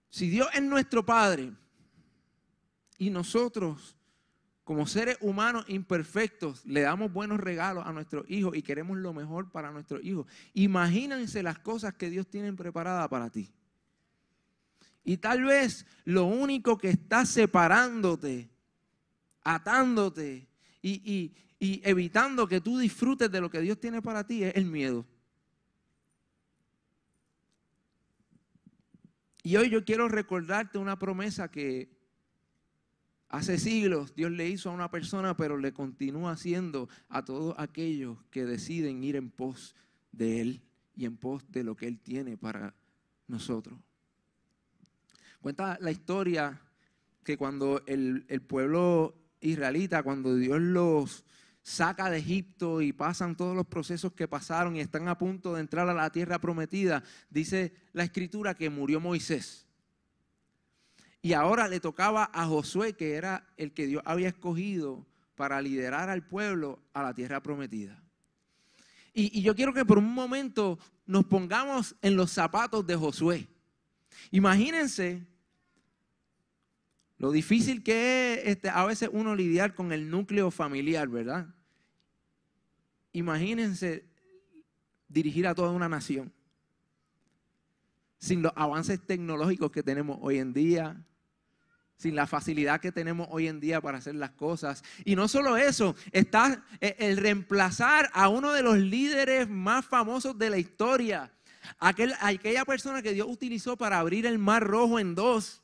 Si 0.09 0.31
Dios 0.31 0.49
es 0.55 0.63
nuestro 0.63 1.05
Padre 1.05 1.53
y 2.97 3.11
nosotros 3.11 3.99
como 4.65 4.87
seres 4.87 5.19
humanos 5.21 5.67
imperfectos 5.69 6.65
le 6.65 6.81
damos 6.81 7.13
buenos 7.13 7.39
regalos 7.41 7.87
a 7.87 7.93
nuestros 7.93 8.25
hijos 8.31 8.57
y 8.57 8.63
queremos 8.63 8.97
lo 8.97 9.13
mejor 9.13 9.53
para 9.53 9.71
nuestros 9.71 10.03
hijos, 10.03 10.27
imagínense 10.55 11.43
las 11.43 11.59
cosas 11.59 11.93
que 11.93 12.09
Dios 12.09 12.27
tiene 12.27 12.51
preparadas 12.55 13.07
para 13.09 13.29
ti. 13.29 13.53
Y 15.05 15.19
tal 15.19 15.45
vez 15.45 15.87
lo 16.05 16.25
único 16.25 16.79
que 16.79 16.89
está 16.89 17.27
separándote, 17.27 18.49
atándote 19.43 20.49
y, 20.83 21.33
evitando 21.61 22.47
que 22.49 22.61
tú 22.61 22.79
disfrutes 22.79 23.31
de 23.31 23.41
lo 23.41 23.51
que 23.51 23.61
Dios 23.61 23.79
tiene 23.79 24.01
para 24.01 24.27
ti 24.27 24.43
es 24.43 24.57
el 24.57 24.65
miedo. 24.65 25.07
Y 29.43 29.57
hoy 29.57 29.69
yo 29.69 29.85
quiero 29.85 30.09
recordarte 30.09 30.79
una 30.79 30.99
promesa 30.99 31.51
que 31.51 31.91
hace 33.29 33.59
siglos 33.59 34.15
Dios 34.15 34.31
le 34.31 34.49
hizo 34.49 34.71
a 34.71 34.73
una 34.73 34.91
persona, 34.91 35.37
pero 35.37 35.59
le 35.59 35.75
continúa 35.75 36.33
haciendo 36.33 36.89
a 37.11 37.27
todos 37.27 37.55
aquellos 37.59 38.17
que 38.31 38.47
deciden 38.47 39.05
ir 39.05 39.17
en 39.17 39.31
pos 39.31 39.77
de 40.13 40.41
Él 40.41 40.63
y 40.97 41.05
en 41.05 41.19
pos 41.19 41.45
de 41.51 41.63
lo 41.63 41.77
que 41.77 41.89
Él 41.89 42.01
tiene 42.01 42.39
para 42.39 42.75
nosotros. 43.27 43.79
Cuenta 45.45 45.77
la 45.83 45.91
historia 45.91 46.59
que 47.23 47.37
cuando 47.37 47.83
el, 47.87 48.25
pueblo 48.49 49.15
israelita, 49.43 50.03
cuando 50.03 50.35
Dios 50.37 50.59
los 50.59 51.27
saca 51.61 52.09
de 52.09 52.17
Egipto 52.17 52.81
y 52.81 52.95
pasan 52.95 53.37
todos 53.37 53.55
los 53.55 53.67
procesos 53.67 54.15
que 54.15 54.27
pasaron 54.27 54.75
y 54.75 54.81
están 54.81 55.07
a 55.07 55.19
punto 55.19 55.53
de 55.53 55.61
entrar 55.61 55.87
a 55.87 55.93
la 55.93 56.09
tierra 56.09 56.39
prometida, 56.39 57.03
dice 57.29 57.75
la 57.93 58.05
escritura 58.05 58.55
que 58.55 58.71
murió 58.71 59.01
Moisés. 59.01 59.67
Y 61.21 61.35
ahora 61.35 61.69
le 61.69 61.79
tocaba 61.79 62.31
a 62.33 62.47
Josué, 62.47 62.95
que 62.95 63.13
era 63.13 63.47
el 63.59 63.75
que 63.75 63.87
Dios 63.87 64.03
había 64.07 64.29
escogido 64.29 65.07
para 65.35 65.61
liderar 65.61 66.09
al 66.09 66.27
pueblo 66.27 66.81
a 66.95 67.03
la 67.03 67.13
tierra 67.13 67.43
prometida. 67.43 68.03
Y, 69.13 69.39
y 69.39 69.43
yo 69.43 69.55
quiero 69.55 69.75
que 69.75 69.85
por 69.85 69.99
un 69.99 70.15
momento 70.15 70.79
nos 71.05 71.27
pongamos 71.27 71.97
en 72.01 72.17
los 72.17 72.31
zapatos 72.31 72.87
de 72.87 72.97
Josué. 72.97 73.47
Imagínense 74.31 75.34
lo 77.25 77.33
difícil 77.33 77.83
que 77.83 78.35
es 78.35 78.49
este, 78.49 78.69
a 78.69 78.85
veces 78.85 79.09
uno 79.11 79.35
lidiar 79.35 79.75
con 79.75 79.93
el 79.93 80.11
núcleo 80.11 80.51
familiar, 80.51 81.09
¿verdad? 81.09 81.47
Imagínense 83.13 84.05
dirigir 85.09 85.47
a 85.47 85.55
toda 85.55 85.71
una 85.71 85.89
nación 85.89 86.31
sin 88.19 88.43
los 88.43 88.53
avances 88.57 89.01
tecnológicos 89.07 89.71
que 89.71 89.83
tenemos 89.83 90.19
hoy 90.21 90.37
en 90.37 90.53
día, 90.53 91.03
sin 91.97 92.15
la 92.15 92.27
facilidad 92.27 92.79
que 92.79 92.93
tenemos 92.93 93.27
hoy 93.31 93.49
en 93.49 93.59
día 93.59 93.81
para 93.81 93.97
hacer 93.97 94.17
las 94.17 94.33
cosas. 94.33 94.85
Y 95.07 95.17
no 95.17 95.27
solo 95.27 95.57
eso, 95.57 95.97
está 96.13 96.63
eh, 96.83 96.95
el 96.99 97.17
reemplazar 97.17 98.11
a 98.13 98.29
uno 98.29 98.53
de 98.53 98.61
los 98.61 98.77
líderes 98.77 99.49
más 99.49 99.87
famosos 99.87 100.37
de 100.37 100.51
la 100.51 100.59
historia, 100.59 101.33
aquel, 101.79 102.13
aquella 102.21 102.67
persona 102.67 103.01
que 103.01 103.15
Dios 103.15 103.29
utilizó 103.31 103.79
para 103.79 103.99
abrir 103.99 104.27
el 104.27 104.39
mar 104.39 104.63
rojo 104.63 104.99
en 104.99 105.15
dos 105.15 105.64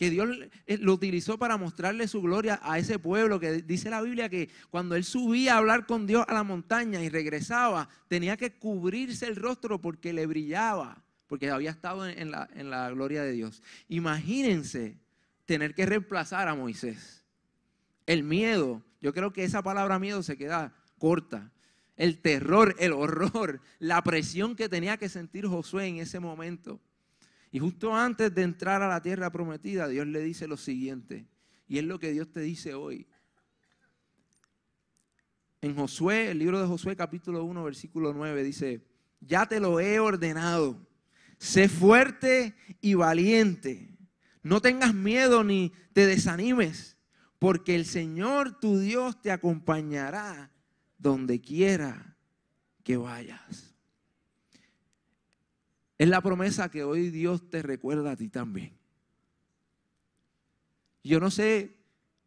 que 0.00 0.08
Dios 0.08 0.30
eh, 0.66 0.78
lo 0.78 0.94
utilizó 0.94 1.36
para 1.36 1.58
mostrarle 1.58 2.08
su 2.08 2.22
gloria 2.22 2.58
a 2.62 2.78
ese 2.78 2.98
pueblo, 2.98 3.38
que 3.38 3.60
dice 3.60 3.90
la 3.90 4.00
Biblia 4.00 4.30
que 4.30 4.48
cuando 4.70 4.96
él 4.96 5.04
subía 5.04 5.52
a 5.52 5.58
hablar 5.58 5.84
con 5.84 6.06
Dios 6.06 6.24
a 6.26 6.32
la 6.32 6.42
montaña 6.42 7.02
y 7.02 7.10
regresaba, 7.10 7.86
tenía 8.08 8.38
que 8.38 8.54
cubrirse 8.54 9.26
el 9.26 9.36
rostro 9.36 9.78
porque 9.78 10.14
le 10.14 10.24
brillaba, 10.24 11.04
porque 11.26 11.50
había 11.50 11.68
estado 11.68 12.08
en 12.08 12.30
la, 12.30 12.48
en 12.54 12.70
la 12.70 12.88
gloria 12.88 13.22
de 13.22 13.32
Dios. 13.32 13.62
Imagínense 13.88 14.96
tener 15.44 15.74
que 15.74 15.84
reemplazar 15.84 16.48
a 16.48 16.54
Moisés. 16.54 17.22
El 18.06 18.22
miedo, 18.22 18.82
yo 19.02 19.12
creo 19.12 19.34
que 19.34 19.44
esa 19.44 19.62
palabra 19.62 19.98
miedo 19.98 20.22
se 20.22 20.38
queda 20.38 20.72
corta. 20.96 21.52
El 21.98 22.22
terror, 22.22 22.74
el 22.78 22.94
horror, 22.94 23.60
la 23.78 24.02
presión 24.02 24.56
que 24.56 24.70
tenía 24.70 24.96
que 24.96 25.10
sentir 25.10 25.46
Josué 25.46 25.88
en 25.88 25.98
ese 25.98 26.20
momento. 26.20 26.80
Y 27.50 27.58
justo 27.58 27.94
antes 27.94 28.32
de 28.34 28.42
entrar 28.42 28.82
a 28.82 28.88
la 28.88 29.02
tierra 29.02 29.30
prometida, 29.30 29.88
Dios 29.88 30.06
le 30.06 30.20
dice 30.22 30.46
lo 30.46 30.56
siguiente. 30.56 31.26
Y 31.66 31.78
es 31.78 31.84
lo 31.84 31.98
que 31.98 32.12
Dios 32.12 32.30
te 32.30 32.40
dice 32.40 32.74
hoy. 32.74 33.06
En 35.60 35.74
Josué, 35.74 36.30
el 36.30 36.38
libro 36.38 36.60
de 36.60 36.66
Josué 36.66 36.96
capítulo 36.96 37.44
1, 37.44 37.64
versículo 37.64 38.14
9, 38.14 38.42
dice, 38.44 38.86
ya 39.20 39.46
te 39.46 39.60
lo 39.60 39.80
he 39.80 39.98
ordenado. 39.98 40.86
Sé 41.38 41.68
fuerte 41.68 42.54
y 42.80 42.94
valiente. 42.94 43.96
No 44.42 44.60
tengas 44.60 44.94
miedo 44.94 45.44
ni 45.44 45.72
te 45.92 46.06
desanimes, 46.06 46.96
porque 47.38 47.74
el 47.74 47.84
Señor 47.84 48.58
tu 48.58 48.78
Dios 48.78 49.20
te 49.20 49.30
acompañará 49.30 50.50
donde 50.98 51.40
quiera 51.40 52.16
que 52.84 52.96
vayas. 52.96 53.69
Es 56.00 56.08
la 56.08 56.22
promesa 56.22 56.70
que 56.70 56.82
hoy 56.82 57.10
Dios 57.10 57.50
te 57.50 57.60
recuerda 57.60 58.12
a 58.12 58.16
ti 58.16 58.30
también. 58.30 58.72
Yo 61.04 61.20
no 61.20 61.30
sé 61.30 61.76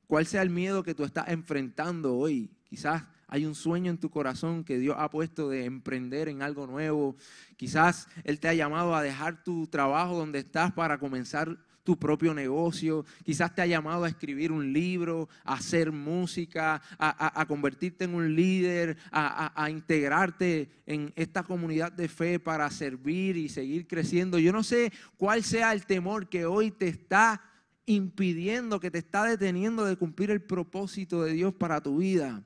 cuál 0.06 0.28
sea 0.28 0.44
el 0.44 0.52
miedo 0.52 0.84
que 0.84 0.94
tú 0.94 1.04
estás 1.04 1.30
enfrentando 1.30 2.16
hoy. 2.16 2.52
Quizás 2.66 3.06
Hay 3.28 3.48
un 3.48 3.56
sueño 3.56 3.90
en 3.90 3.98
tu 3.98 4.12
corazón 4.12 4.64
que 4.64 4.78
Dios 4.78 4.96
ha 5.00 5.10
puesto 5.10 5.50
de 5.50 5.66
emprender 5.66 6.30
en 6.30 6.44
algo 6.44 6.68
nuevo. 6.68 7.16
Quizás 7.58 8.08
Él 8.24 8.40
te 8.40 8.48
ha 8.48 8.54
llamado 8.54 8.96
a 8.96 9.02
dejar 9.02 9.44
tu 9.44 9.66
trabajo 9.66 10.16
donde 10.16 10.38
estás 10.38 10.72
para 10.74 11.00
comenzar 11.00 11.58
tu 11.84 11.98
propio 11.98 12.34
negocio. 12.34 13.06
Quizás 13.24 13.54
te 13.54 13.62
ha 13.62 13.66
llamado 13.66 14.06
a 14.06 14.10
escribir 14.10 14.52
un 14.52 14.74
libro, 14.74 15.30
a 15.44 15.56
hacer 15.56 15.92
música, 15.92 16.82
a, 16.98 17.46
convertirte 17.48 18.06
en 18.06 18.16
un 18.16 18.36
líder, 18.36 18.98
a, 19.12 19.70
integrarte 19.70 20.70
en 20.86 21.14
esta 21.16 21.44
comunidad 21.44 21.92
de 21.92 22.08
fe 22.08 22.40
para 22.40 22.70
servir 22.72 23.38
y 23.38 23.50
seguir 23.50 23.88
creciendo. 23.88 24.40
Yo 24.40 24.52
no 24.52 24.64
sé 24.64 24.92
cuál 25.18 25.44
sea 25.44 25.74
el 25.74 25.86
temor 25.86 26.30
que 26.30 26.46
hoy 26.46 26.72
te 26.72 26.88
está 26.88 27.42
impidiendo, 27.86 28.80
que 28.80 28.92
te 28.92 29.00
está 29.00 29.26
deteniendo 29.26 29.86
de 29.86 29.98
cumplir 29.98 30.32
el 30.32 30.42
propósito 30.42 31.24
de 31.24 31.34
Dios 31.34 31.54
para 31.54 31.82
tu 31.82 31.98
vida. 31.98 32.44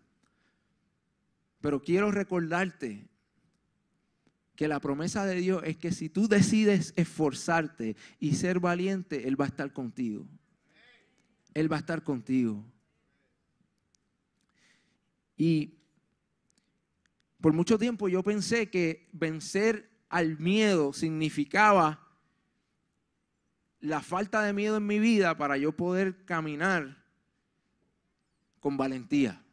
Pero 1.62 1.82
quiero 1.82 2.12
recordarte 2.12 3.08
que 4.58 4.68
la 4.68 4.80
promesa 4.80 5.24
de 5.24 5.36
Dios 5.36 5.62
es 5.64 5.78
que 5.78 5.92
si 5.92 6.10
tú 6.10 6.28
decides 6.28 6.92
esforzarte 6.98 7.96
y 8.20 8.34
ser 8.34 8.60
valiente, 8.60 9.28
Él 9.28 9.40
va 9.40 9.46
a 9.46 9.50
estar 9.50 9.72
contigo. 9.72 10.28
Él 11.54 11.72
va 11.72 11.76
a 11.76 11.80
estar 11.80 12.04
contigo. 12.04 12.66
Y 15.38 15.76
por 17.40 17.54
mucho 17.54 17.78
tiempo 17.78 18.10
yo 18.10 18.24
pensé 18.24 18.72
que 18.72 19.08
vencer 19.14 19.92
al 20.10 20.40
miedo 20.40 20.92
significaba 20.92 22.08
la 23.80 24.02
falta 24.02 24.42
de 24.42 24.54
miedo 24.54 24.78
en 24.78 24.88
mi 24.88 24.98
vida 24.98 25.38
para 25.38 25.56
yo 25.58 25.72
poder 25.72 26.26
caminar 26.26 27.06
con 28.60 28.76
valentía. 28.76 29.46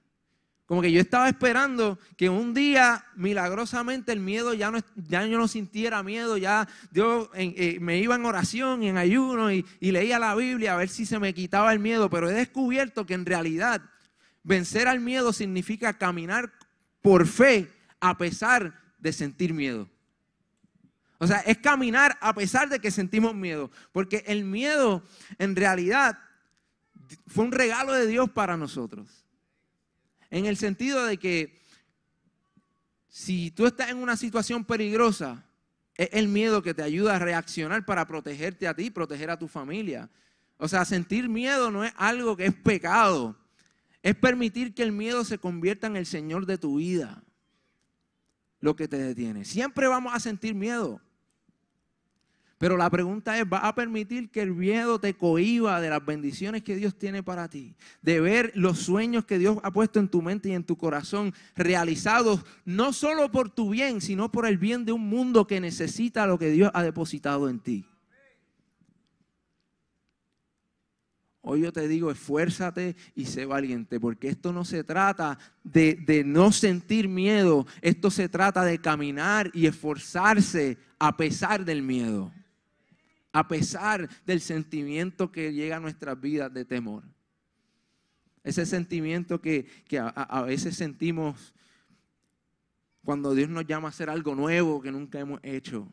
Como 0.75 0.83
que 0.83 0.91
yo 0.91 1.01
estaba 1.01 1.29
esperando 1.29 2.01
que 2.17 2.29
un 2.29 2.53
día 2.53 3.05
milagrosamente 3.15 4.11
el 4.11 4.19
miedo 4.19 4.55
ya 4.55 4.73
no 4.73 4.81
ya 4.97 5.25
yo 5.25 5.39
no 5.39 5.47
sintiera 5.47 6.03
miedo, 6.03 6.37
ya 6.37 6.67
yo 6.91 7.31
eh, 7.35 7.79
me 7.81 8.01
iba 8.01 8.17
en 8.17 8.25
oración 8.25 8.83
y 8.83 8.89
en 8.89 8.97
ayuno 8.97 9.53
y, 9.53 9.65
y 9.79 9.93
leía 9.93 10.19
la 10.19 10.35
Biblia 10.35 10.75
a 10.75 10.77
ver 10.77 10.89
si 10.89 11.07
se 11.07 11.21
me 11.21 11.33
quitaba 11.33 11.73
el 11.73 11.79
miedo, 11.79 12.11
pero 12.11 12.29
he 12.29 12.33
descubierto 12.33 13.07
que 13.07 13.15
en 13.15 13.25
realidad 13.25 13.83
vencer 14.43 14.89
al 14.89 14.99
miedo 14.99 15.33
significa 15.33 15.97
caminar 15.97 16.53
por 17.03 17.29
fe 17.29 17.71
a 18.01 18.19
pesar 18.19 18.75
de 18.99 19.13
sentir 19.13 19.55
miedo. 19.55 19.89
O 21.19 21.29
sea, 21.29 21.39
es 21.43 21.59
caminar 21.59 22.19
a 22.21 22.35
pesar 22.35 22.69
de 22.69 22.81
que 22.81 22.91
sentimos 22.91 23.33
miedo, 23.33 23.71
porque 23.93 24.25
el 24.27 24.43
miedo 24.43 25.05
en 25.39 25.55
realidad 25.55 26.19
fue 27.29 27.45
un 27.45 27.53
regalo 27.53 27.93
de 27.93 28.09
Dios 28.09 28.29
para 28.29 28.57
nosotros. 28.57 29.24
En 30.35 30.47
el 30.47 30.57
sentido 30.57 31.05
de 31.07 31.17
que 31.17 31.57
si 33.07 33.53
tú 33.53 33.67
estás 33.67 33.91
en 33.91 33.99
una 33.99 34.17
situación 34.17 34.65
peligrosa, 34.65 35.45
es 35.95 36.09
el 36.11 36.27
miedo 36.27 36.61
que 36.61 36.75
te 36.75 36.83
ayuda 36.83 37.15
a 37.15 37.19
reaccionar 37.21 37.87
para 37.87 38.05
protegerte 38.05 38.67
a 38.67 38.75
ti, 38.75 38.91
proteger 38.91 39.31
a 39.31 39.39
tu 39.39 39.47
familia. 39.47 40.11
O 40.57 40.67
sea, 40.67 40.85
sentir 40.85 41.29
miedo 41.29 41.71
no 41.71 41.85
es 41.85 41.93
algo 41.97 42.37
que 42.37 42.47
es 42.47 42.53
pecado. 42.53 43.39
Es 44.03 44.17
permitir 44.17 44.75
que 44.75 44.83
el 44.83 44.91
miedo 44.91 45.23
se 45.23 45.39
convierta 45.39 45.87
en 45.87 45.95
el 45.95 46.05
Señor 46.05 46.47
de 46.47 46.59
tu 46.59 46.79
vida. 46.79 47.23
Lo 48.59 48.75
que 48.75 48.89
te 48.89 48.99
detiene. 48.99 49.45
Siempre 49.45 49.87
vamos 49.87 50.15
a 50.15 50.19
sentir 50.19 50.53
miedo. 50.53 51.01
Pero 52.65 52.79
la 52.79 52.89
pregunta 52.89 53.39
es, 53.39 53.45
¿va 53.45 53.59
a 53.59 53.75
permitir 53.75 54.31
que 54.31 54.41
el 54.41 54.55
miedo 54.55 54.99
te 54.99 55.13
cohiba 55.13 55.83
de 55.83 55.91
las 55.91 56.03
bendiciones 56.03 56.63
que 56.63 56.77
Dios 56.77 56.99
tiene 56.99 57.23
para 57.23 57.47
ti? 57.47 57.75
De 58.01 58.21
ver 58.21 58.53
los 58.55 58.79
sueños 58.79 59.27
que 59.27 59.39
Dios 59.39 59.59
ha 59.63 59.71
puesto 59.71 60.01
en 60.01 60.09
tu 60.09 60.23
mente 60.23 60.49
y 60.49 60.53
en 60.53 60.65
tu 60.65 60.79
corazón 60.79 61.35
realizados 61.55 62.43
no 62.65 62.95
solo 62.95 63.31
por 63.31 63.51
tu 63.51 63.69
bien, 63.69 64.01
sino 64.01 64.33
por 64.33 64.47
el 64.47 64.57
bien 64.57 64.87
de 64.87 64.93
un 64.93 65.07
mundo 65.07 65.47
que 65.47 65.61
necesita 65.61 66.27
lo 66.27 66.39
que 66.39 66.53
Dios 66.53 66.71
ha 66.73 66.83
depositado 66.83 67.51
en 67.51 67.59
ti. 67.59 67.85
Hoy 71.43 71.61
yo 71.61 71.71
te 71.71 71.87
digo, 71.87 72.11
esfuérzate 72.11 72.97
y 73.15 73.27
sé 73.27 73.45
valiente, 73.45 74.01
porque 74.01 74.29
esto 74.29 74.55
no 74.55 74.65
se 74.65 74.85
trata 74.85 75.39
de, 75.65 75.97
de, 76.07 76.25
no 76.25 76.51
sentir 76.51 77.09
miedo, 77.09 77.67
esto 77.83 78.11
se 78.11 78.31
trata 78.31 78.65
de 78.65 78.79
caminar 78.79 79.51
y 79.53 79.67
esforzarse 79.67 80.79
a 80.99 81.19
pesar 81.19 81.67
del 81.67 81.83
miedo 81.83 82.33
a 83.35 83.49
pesar 83.49 84.09
del 84.25 84.41
sentimiento 84.41 85.33
que 85.33 85.53
llega 85.53 85.77
a 85.77 85.81
nuestras 85.81 86.19
vidas 86.21 86.55
de 86.55 86.65
temor. 86.65 87.03
Ese 88.45 88.65
sentimiento 88.65 89.41
que, 89.41 89.67
a, 89.99 90.43
veces 90.43 90.77
sentimos 90.77 91.53
cuando 93.03 93.35
Dios 93.35 93.49
nos 93.49 93.67
llama 93.67 93.89
a 93.89 93.91
hacer 93.91 94.09
algo 94.09 94.37
nuevo 94.37 94.81
que 94.81 94.93
nunca 94.93 95.19
hemos 95.19 95.41
hecho. 95.43 95.93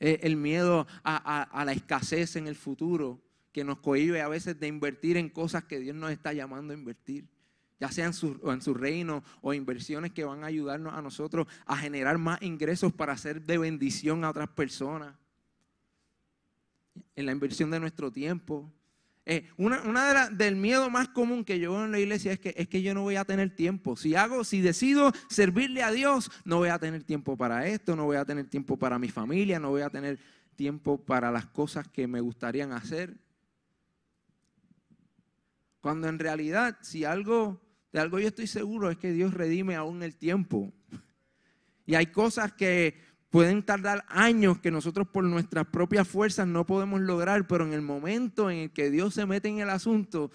E, 0.00 0.18
el 0.24 0.36
miedo 0.36 0.88
a, 1.04 1.62
la 1.64 1.72
escasez 1.72 2.34
en 2.34 2.48
el 2.48 2.56
futuro 2.56 3.22
que 3.52 3.62
nos 3.62 3.78
cohibe 3.78 4.22
a 4.22 4.28
veces 4.28 4.58
de 4.58 4.66
invertir 4.66 5.16
en 5.16 5.28
cosas 5.28 5.62
que 5.64 5.78
Dios 5.78 5.94
nos 5.94 6.10
está 6.10 6.32
llamando 6.32 6.72
a 6.72 6.76
invertir 6.76 7.28
ya 7.82 7.90
sea 7.90 8.06
en 8.06 8.12
su, 8.12 8.74
reino 8.74 9.24
o 9.40 9.52
inversiones 9.52 10.12
que 10.12 10.22
van 10.22 10.44
a 10.44 10.46
ayudarnos 10.46 10.94
a 10.94 11.02
nosotros 11.02 11.48
a 11.66 11.76
generar 11.76 12.16
más 12.16 12.40
ingresos 12.40 12.92
para 12.92 13.12
hacer 13.12 13.42
de 13.42 13.58
bendición 13.58 14.22
a 14.22 14.30
otras 14.30 14.48
personas. 14.50 15.16
En 17.16 17.26
la 17.26 17.32
inversión 17.32 17.72
de 17.72 17.80
nuestro 17.80 18.12
tiempo. 18.12 18.72
Eh, 19.26 19.48
una, 19.56 19.82
una 19.82 20.28
del 20.28 20.54
miedo 20.54 20.90
más 20.90 21.08
común 21.08 21.44
que 21.44 21.58
yo 21.58 21.72
veo 21.72 21.84
en 21.84 21.90
la 21.90 21.98
iglesia 21.98 22.30
es 22.30 22.38
que, 22.38 22.54
es 22.56 22.68
que 22.68 22.82
yo 22.82 22.94
no 22.94 23.02
voy 23.02 23.16
a 23.16 23.24
tener 23.24 23.52
tiempo. 23.52 23.96
Si 23.96 24.14
hago, 24.14 24.44
si 24.44 24.60
decido 24.60 25.10
servirle 25.28 25.82
a 25.82 25.90
Dios, 25.90 26.30
no 26.44 26.58
voy 26.58 26.68
a 26.68 26.78
tener 26.78 27.02
tiempo 27.02 27.36
para 27.36 27.66
esto, 27.66 27.96
no 27.96 28.04
voy 28.04 28.16
a 28.16 28.24
tener 28.24 28.46
tiempo 28.46 28.76
para 28.76 28.96
mi 29.00 29.08
familia, 29.08 29.58
no 29.58 29.70
voy 29.70 29.82
a 29.82 29.90
tener 29.90 30.20
tiempo 30.54 31.04
para 31.04 31.32
las 31.32 31.46
cosas 31.46 31.88
que 31.88 32.06
me 32.06 32.20
gustarían 32.20 32.70
hacer. 32.70 33.16
Cuando 35.80 36.06
en 36.06 36.20
realidad, 36.20 36.78
si 36.80 37.04
algo 37.04 37.71
de 37.92 38.00
algo 38.00 38.18
yo 38.18 38.28
estoy 38.28 38.46
seguro 38.46 38.90
es 38.90 38.96
que 38.96 39.12
Dios 39.12 39.34
redime 39.34 39.76
aún 39.76 40.02
el 40.02 40.16
tiempo. 40.16 40.72
Y 41.84 41.96
hay 41.96 42.06
cosas 42.06 42.52
que 42.52 42.94
pueden 43.28 43.64
tardar 43.64 44.04
años 44.06 44.60
que 44.60 44.70
nosotros 44.70 45.08
por 45.08 45.24
nuestras 45.24 45.66
propias 45.66 46.06
fuerzas 46.06 46.46
no 46.46 46.64
podemos 46.64 47.00
lograr, 47.00 47.48
pero 47.48 47.66
en 47.66 47.72
el 47.72 47.82
momento 47.82 48.50
en 48.52 48.58
el 48.58 48.70
que 48.70 48.88
Dios 48.88 49.14
se 49.14 49.26
mete 49.26 49.48
en 49.48 49.58
el 49.58 49.68
asunto, 49.68 50.30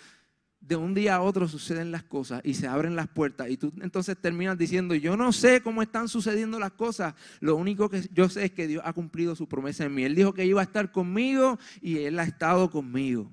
de 0.60 0.76
un 0.76 0.93
día 0.93 1.15
a 1.15 1.22
otro 1.22 1.48
suceden 1.48 1.91
las 1.91 2.04
cosas 2.04 2.41
y 2.43 2.54
se 2.54 2.67
abren 2.67 2.96
las 2.96 3.08
puertas. 3.08 3.50
Y 3.50 3.58
tú 3.58 3.72
entonces 3.82 4.17
terminas 4.17 4.58
diciendo, 4.58 4.96
yo 4.96 5.15
no 5.15 5.32
sé 5.32 5.62
cómo 5.62 5.82
están 5.82 6.10
sucediendo 6.10 6.60
las 6.60 6.74
cosas. 6.74 7.13
Lo 7.39 7.56
único 7.56 7.89
que 7.89 8.02
yo 8.12 8.28
sé 8.28 8.46
es 8.46 8.52
que 8.52 8.67
Dios 8.67 8.82
ha 8.86 8.93
cumplido 8.93 9.36
su 9.36 9.48
promesa 9.48 9.86
en 9.86 9.96
mí. 9.96 10.04
Él 10.04 10.15
dijo 10.15 10.34
que 10.34 10.46
iba 10.46 10.60
a 10.60 10.65
estar 10.65 10.91
conmigo 10.91 11.58
y 11.82 12.00
Él 12.00 12.20
ha 12.20 12.24
estado 12.24 12.70
conmigo. 12.70 13.32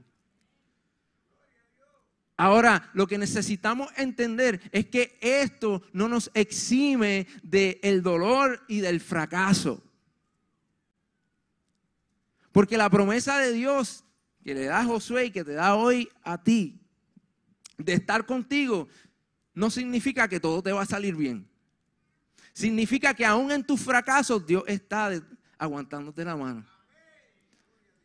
Ahora, 2.37 2.91
lo 2.95 3.07
que 3.07 3.19
necesitamos 3.19 3.91
entender 3.97 4.61
es 4.73 4.87
que 4.87 5.17
esto 5.21 5.83
no 5.93 6.09
nos 6.09 6.31
exime 6.35 7.29
del 7.43 8.03
dolor 8.03 8.61
y 8.67 8.81
del 8.81 9.01
fracaso. 9.01 9.83
Porque 12.51 12.77
la 12.77 12.91
promesa 12.91 13.39
de 13.39 13.53
Dios 13.53 14.05
que 14.45 14.55
le 14.55 14.67
da 14.67 14.81
a 14.81 14.85
Josué 14.85 15.27
y 15.27 15.31
que 15.31 15.43
te 15.43 15.55
da 15.55 15.75
hoy 15.75 16.09
a 16.23 16.43
ti, 16.43 16.79
de 17.79 17.95
estar 17.95 18.27
contigo, 18.27 18.89
no 19.55 19.71
significa 19.71 20.29
que 20.29 20.39
todo 20.39 20.63
te 20.63 20.71
va 20.71 20.83
a 20.83 20.87
salir 20.87 21.17
bien. 21.17 21.49
Significa 22.53 23.15
que 23.15 23.25
aún 23.25 23.51
en 23.51 23.65
tus 23.65 23.81
fracasos 23.81 24.47
Dios 24.47 24.63
está 24.67 25.11
aguantándote 25.59 26.25
la 26.25 26.37
mano. 26.37 26.65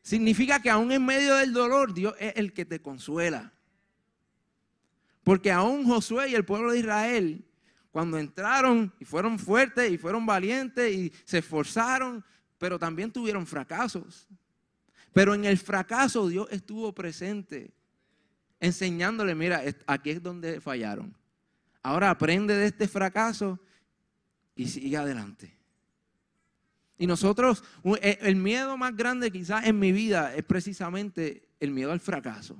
Significa 0.01 0.61
que 0.61 0.69
aún 0.69 0.91
en 0.91 1.05
medio 1.05 1.35
del 1.35 1.53
dolor 1.53 1.93
Dios 1.93 2.15
es 2.19 2.33
el 2.35 2.53
que 2.53 2.65
te 2.65 2.81
consuela. 2.81 3.53
Porque 5.29 5.51
aún 5.51 5.85
Josué 5.85 6.29
y 6.29 6.33
el 6.33 6.43
pueblo 6.43 6.71
de 6.71 6.79
Israel, 6.79 7.45
cuando 7.91 8.17
entraron 8.17 8.91
y 8.99 9.05
fueron 9.05 9.37
fuertes 9.37 9.91
y 9.91 9.95
fueron 9.95 10.25
valientes 10.25 10.91
y 10.91 11.13
se 11.23 11.37
esforzaron, 11.37 12.25
pero 12.57 12.79
también 12.79 13.11
tuvieron 13.11 13.45
fracasos. 13.45 14.27
Pero 15.13 15.35
en 15.35 15.45
el 15.45 15.59
fracaso 15.59 16.27
Dios 16.27 16.47
estuvo 16.49 16.95
presente, 16.95 17.71
enseñándole, 18.59 19.35
mira, 19.35 19.61
aquí 19.85 20.09
es 20.09 20.23
donde 20.23 20.59
fallaron. 20.61 21.15
Ahora 21.83 22.09
aprende 22.09 22.55
de 22.55 22.65
este 22.65 22.87
fracaso 22.87 23.59
y 24.55 24.67
sigue 24.67 24.97
adelante. 24.97 25.55
Y 26.97 27.05
nosotros, 27.05 27.63
e, 28.01 28.17
el 28.21 28.35
miedo 28.35 28.77
más 28.77 28.95
grande 28.95 29.29
quizás 29.29 29.67
en 29.67 29.77
mi 29.77 29.91
vida 29.91 30.33
es 30.33 30.43
precisamente 30.43 31.47
el 31.59 31.69
miedo 31.69 31.91
al 31.91 31.99
fracaso. 31.99 32.57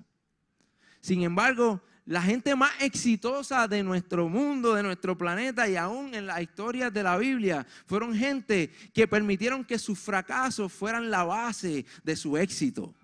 Sin 1.02 1.24
embargo, 1.24 1.82
la 2.10 2.24
gente 2.24 2.56
más 2.56 2.72
exitosa 2.82 3.68
de 3.68 3.84
nuestro 3.84 4.28
mundo, 4.28 4.74
de 4.74 4.82
nuestro 4.82 5.16
planeta 5.16 5.70
y 5.70 5.76
aún 5.76 6.16
en 6.16 6.26
las 6.26 6.42
historias 6.42 6.92
de 6.92 7.04
la 7.04 7.16
Biblia, 7.18 7.68
fueron 7.86 8.16
gente 8.16 8.72
que 8.96 9.08
permitieron 9.08 9.64
que 9.64 9.78
sus 9.78 10.00
fracasos 10.00 10.74
fueran 10.74 11.12
la 11.12 11.24
base 11.24 11.86
de 12.04 12.16
su 12.16 12.36
éxito. 12.36 12.96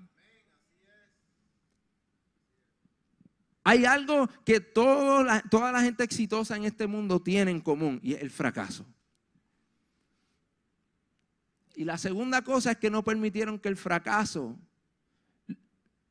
Hay 3.64 3.86
algo 3.86 4.28
que 4.44 4.60
toda 4.60 5.72
la 5.72 5.82
gente 5.82 6.04
exitosa 6.04 6.56
en 6.56 6.66
este 6.66 6.88
mundo 6.88 7.22
tiene 7.22 7.52
en 7.52 7.62
común 7.62 8.00
y 8.02 8.14
es 8.14 8.24
el 8.24 8.32
fracaso. 8.32 8.88
Y 11.76 11.84
la 11.84 12.00
segunda 12.00 12.42
cosa 12.42 12.72
es 12.72 12.78
que 12.78 12.90
no 12.90 13.04
permitieron 13.04 13.60
que 13.60 13.70
el 13.70 13.78
fracaso 13.78 14.58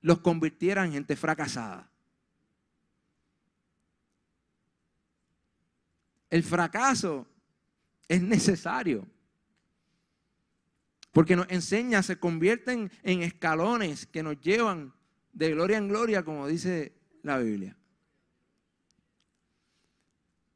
los 0.01 0.21
convirtiera 0.21 0.85
en 0.85 0.93
gente 0.93 1.17
fracasada. 1.17 1.91
El 6.35 6.43
fracaso 6.43 7.29
es 8.09 8.21
necesario. 8.21 9.07
Porque 11.13 11.37
nos 11.37 11.49
enseña, 11.49 12.03
se 12.03 12.19
convierten 12.19 12.91
en 13.05 13.23
escalones 13.23 14.05
que 14.05 14.25
nos 14.25 14.41
llevan 14.41 14.93
de 15.33 15.53
gloria 15.53 15.79
en 15.79 15.87
gloria, 15.87 16.25
como 16.25 16.49
dice 16.49 16.93
la 17.23 17.39
Biblia. 17.39 17.77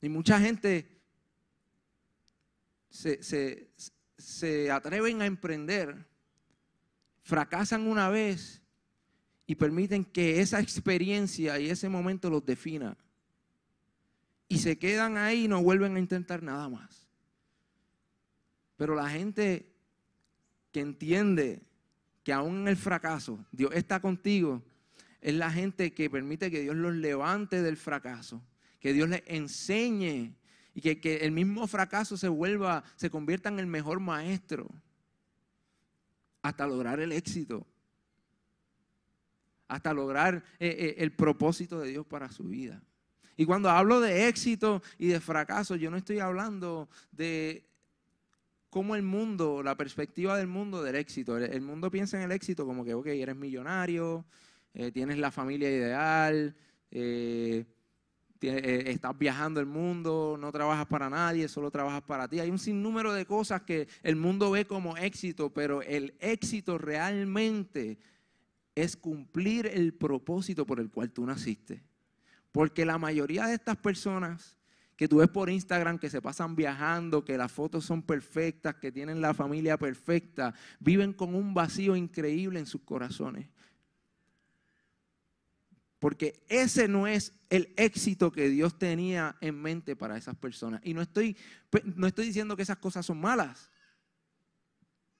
Y 0.02 0.08
mucha 0.08 0.40
gente 0.40 1.00
se, 2.90 3.70
atreven 4.72 5.22
a 5.22 5.26
emprender, 5.26 6.08
fracasan 7.22 7.86
una 7.86 8.08
vez 8.08 8.60
y 9.46 9.54
permiten 9.54 10.04
que 10.04 10.40
esa 10.40 10.58
experiencia 10.58 11.56
y 11.60 11.70
ese 11.70 11.88
momento 11.88 12.28
los 12.30 12.44
defina. 12.44 12.98
Y 14.48 14.58
se 14.58 14.78
quedan 14.78 15.16
ahí 15.16 15.44
y 15.44 15.48
no 15.48 15.62
vuelven 15.62 15.96
a 15.96 15.98
intentar 15.98 16.42
nada 16.42 16.68
más. 16.68 17.08
Pero 18.76 18.94
la 18.94 19.08
gente 19.10 19.70
que 20.72 20.80
entiende 20.80 21.62
que 22.22 22.32
aún 22.32 22.62
en 22.62 22.68
el 22.68 22.76
fracaso 22.76 23.44
Dios 23.52 23.72
está 23.74 24.00
contigo, 24.00 24.62
es 25.20 25.34
la 25.34 25.50
gente 25.50 25.92
que 25.92 26.08
permite 26.08 26.50
que 26.50 26.60
Dios 26.60 26.76
los 26.76 26.94
levante 26.94 27.62
del 27.62 27.76
fracaso, 27.76 28.42
que 28.80 28.92
Dios 28.92 29.08
les 29.08 29.22
enseñe 29.26 30.34
y 30.74 30.80
que, 30.96 31.16
el 31.16 31.32
mismo 31.32 31.66
fracaso 31.66 32.16
se 32.16 32.28
vuelva, 32.28 32.84
se 32.96 33.10
convierta 33.10 33.48
en 33.48 33.58
el 33.58 33.66
mejor 33.66 33.98
maestro 33.98 34.68
hasta 36.40 36.66
lograr 36.66 37.00
el 37.00 37.10
éxito, 37.10 37.66
hasta 39.66 39.92
lograr 39.92 40.44
eh, 40.60 40.68
eh, 40.68 40.94
el 40.98 41.12
propósito 41.12 41.80
de 41.80 41.90
Dios 41.90 42.06
para 42.06 42.30
su 42.30 42.44
vida. 42.44 42.80
Y 43.38 43.46
cuando 43.46 43.70
hablo 43.70 44.00
de 44.00 44.26
éxito 44.26 44.82
y 44.98 45.06
de 45.06 45.20
fracaso, 45.20 45.76
yo 45.76 45.92
no 45.92 45.96
estoy 45.96 46.18
hablando 46.18 46.88
de 47.12 47.64
cómo 48.68 48.96
el 48.96 49.04
mundo, 49.04 49.62
la 49.62 49.76
perspectiva 49.76 50.36
del 50.36 50.48
mundo 50.48 50.82
del 50.82 50.96
éxito. 50.96 51.38
El, 51.38 51.60
mundo 51.60 51.88
piensa 51.88 52.16
en 52.16 52.24
el 52.24 52.32
éxito 52.32 52.66
como 52.66 52.84
que, 52.84 52.94
ok, 52.94 53.06
eres 53.06 53.36
millonario, 53.36 54.24
eh, 54.74 54.90
tienes 54.90 55.18
la 55.18 55.30
familia 55.30 55.70
ideal, 55.70 56.56
eh, 56.90 57.64
eh, 58.40 58.82
estás 58.86 59.16
viajando 59.16 59.60
el 59.60 59.66
mundo, 59.66 60.36
no 60.36 60.50
trabajas 60.50 60.86
para 60.86 61.08
nadie, 61.08 61.46
solo 61.46 61.70
trabajas 61.70 62.02
para 62.02 62.26
ti. 62.26 62.40
Hay 62.40 62.50
un 62.50 62.58
sinnúmero 62.58 63.12
de 63.12 63.24
cosas 63.24 63.62
que 63.62 63.86
el 64.02 64.16
mundo 64.16 64.50
ve 64.50 64.64
como 64.64 64.96
éxito, 64.96 65.54
pero 65.54 65.80
el 65.82 66.16
éxito 66.18 66.76
realmente 66.76 68.00
es 68.74 68.96
cumplir 68.96 69.66
el 69.66 69.94
propósito 69.94 70.66
por 70.66 70.80
el 70.80 70.90
cual 70.90 71.12
tú 71.12 71.24
naciste. 71.24 71.87
Porque 72.58 72.84
la 72.84 72.98
mayoría 72.98 73.46
de 73.46 73.54
estas 73.54 73.76
personas 73.76 74.56
que 74.96 75.06
tú 75.06 75.18
ves 75.18 75.28
por 75.28 75.48
Instagram 75.48 75.96
que 75.96 76.10
se 76.10 76.20
pasan 76.20 76.56
viajando, 76.56 77.24
que 77.24 77.38
las 77.38 77.52
fotos 77.52 77.84
son 77.84 78.02
perfectas, 78.02 78.74
que 78.74 78.90
tienen 78.90 79.20
la 79.20 79.32
familia 79.32 79.78
perfecta, 79.78 80.52
viven 80.80 81.12
con 81.12 81.36
un 81.36 81.54
vacío 81.54 81.94
increíble 81.94 82.58
en 82.58 82.66
sus 82.66 82.80
corazones. 82.80 83.48
Porque 86.00 86.42
ese 86.48 86.88
no 86.88 87.06
es 87.06 87.32
el 87.48 87.72
éxito 87.76 88.32
que 88.32 88.48
Dios 88.48 88.76
tenía 88.76 89.36
en 89.40 89.62
mente 89.62 89.94
para 89.94 90.16
esas 90.16 90.34
personas. 90.34 90.80
Y 90.82 90.94
no 90.94 91.02
estoy, 91.02 91.36
no 91.94 92.08
estoy 92.08 92.26
diciendo 92.26 92.56
que 92.56 92.64
esas 92.64 92.78
cosas 92.78 93.06
son 93.06 93.20
malas. 93.20 93.70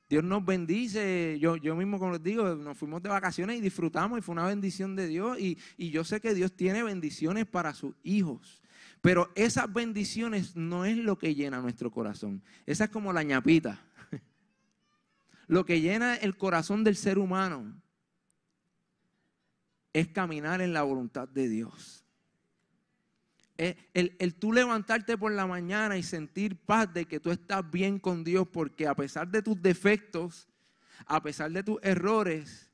Dios 0.08 0.24
nos 0.24 0.44
bendice. 0.44 1.38
Yo, 1.40 1.56
yo 1.56 1.76
mismo, 1.76 1.98
como 1.98 2.12
les 2.12 2.22
digo, 2.22 2.54
nos 2.54 2.78
fuimos 2.78 3.02
de 3.02 3.10
vacaciones 3.10 3.58
y 3.58 3.60
disfrutamos 3.60 4.18
y 4.18 4.22
fue 4.22 4.32
una 4.32 4.46
bendición 4.46 4.96
de 4.96 5.06
Dios. 5.06 5.38
Y, 5.38 5.58
y 5.76 5.90
yo 5.90 6.04
sé 6.04 6.20
que 6.20 6.34
Dios 6.34 6.52
tiene 6.52 6.82
bendiciones 6.82 7.46
para 7.46 7.74
sus 7.74 7.94
hijos. 8.02 8.62
Pero 9.00 9.30
esas 9.34 9.72
bendiciones 9.72 10.56
no 10.56 10.84
es 10.84 10.96
lo 10.96 11.18
que 11.18 11.34
llena 11.34 11.60
nuestro 11.60 11.90
corazón. 11.90 12.42
Esa 12.66 12.84
es 12.84 12.90
como 12.90 13.12
la 13.12 13.22
ñapita. 13.22 13.80
Lo 15.46 15.64
que 15.64 15.80
llena 15.80 16.16
el 16.16 16.36
corazón 16.36 16.84
del 16.84 16.96
ser 16.96 17.18
humano 17.18 17.80
es 19.92 20.08
caminar 20.08 20.60
en 20.60 20.72
la 20.72 20.82
voluntad 20.82 21.28
de 21.28 21.48
Dios. 21.48 22.04
El, 23.58 24.16
el, 24.18 24.34
tú 24.36 24.52
levantarte 24.52 25.18
por 25.18 25.32
la 25.32 25.46
mañana 25.46 25.98
y 25.98 26.02
sentir 26.02 26.56
paz 26.56 26.94
de 26.94 27.06
que 27.06 27.18
tú 27.18 27.30
estás 27.30 27.68
bien 27.70 27.98
con 27.98 28.24
Dios, 28.24 28.46
porque 28.46 28.86
a 28.86 28.94
pesar 28.94 29.28
de 29.28 29.42
tus 29.42 29.60
defectos, 29.60 30.48
a 31.04 31.20
pesar 31.20 31.50
de 31.50 31.64
tus 31.64 31.78
errores, 31.82 32.68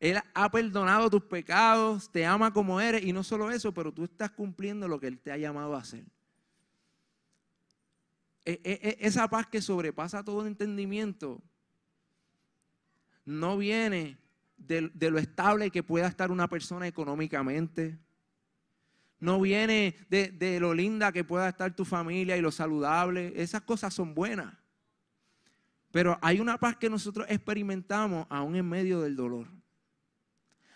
él 0.00 0.18
ha 0.32 0.50
perdonado 0.50 1.10
tus 1.10 1.24
pecados, 1.24 2.10
te 2.10 2.24
ama 2.24 2.54
como 2.54 2.80
eres 2.80 3.04
y 3.04 3.12
no 3.12 3.22
solo 3.22 3.50
eso, 3.50 3.72
pero 3.74 3.92
tú 3.92 4.04
estás 4.04 4.30
cumpliendo 4.30 4.88
lo 4.88 4.98
que 4.98 5.06
Él 5.06 5.20
te 5.20 5.30
ha 5.30 5.36
llamado 5.36 5.76
a 5.76 5.80
hacer. 5.80 6.04
E, 8.46 8.58
e, 8.64 8.80
e, 8.82 9.06
esa 9.06 9.28
paz 9.28 9.46
que 9.46 9.60
sobrepasa 9.60 10.24
todo 10.24 10.46
entendimiento 10.46 11.42
no 13.26 13.58
viene 13.58 14.16
de, 14.56 14.90
lo 15.10 15.18
estable 15.18 15.70
que 15.70 15.82
pueda 15.82 16.06
estar 16.06 16.30
una 16.30 16.48
persona 16.48 16.86
económicamente. 16.86 17.98
No 19.20 19.38
viene 19.38 19.94
de, 20.08 20.58
lo 20.58 20.72
linda 20.72 21.12
que 21.12 21.24
pueda 21.24 21.50
estar 21.50 21.76
tu 21.76 21.84
familia 21.84 22.36
y 22.36 22.40
lo 22.40 22.50
saludable. 22.50 23.32
Esas 23.36 23.60
cosas 23.60 23.92
son 23.92 24.14
buenas. 24.14 24.56
Pero 25.90 26.18
hay 26.22 26.40
una 26.40 26.58
paz 26.58 26.76
que 26.76 26.88
nosotros 26.88 27.26
experimentamos 27.28 28.26
aún 28.30 28.56
en 28.56 28.66
medio 28.66 29.00
del 29.00 29.16
dolor. 29.16 29.48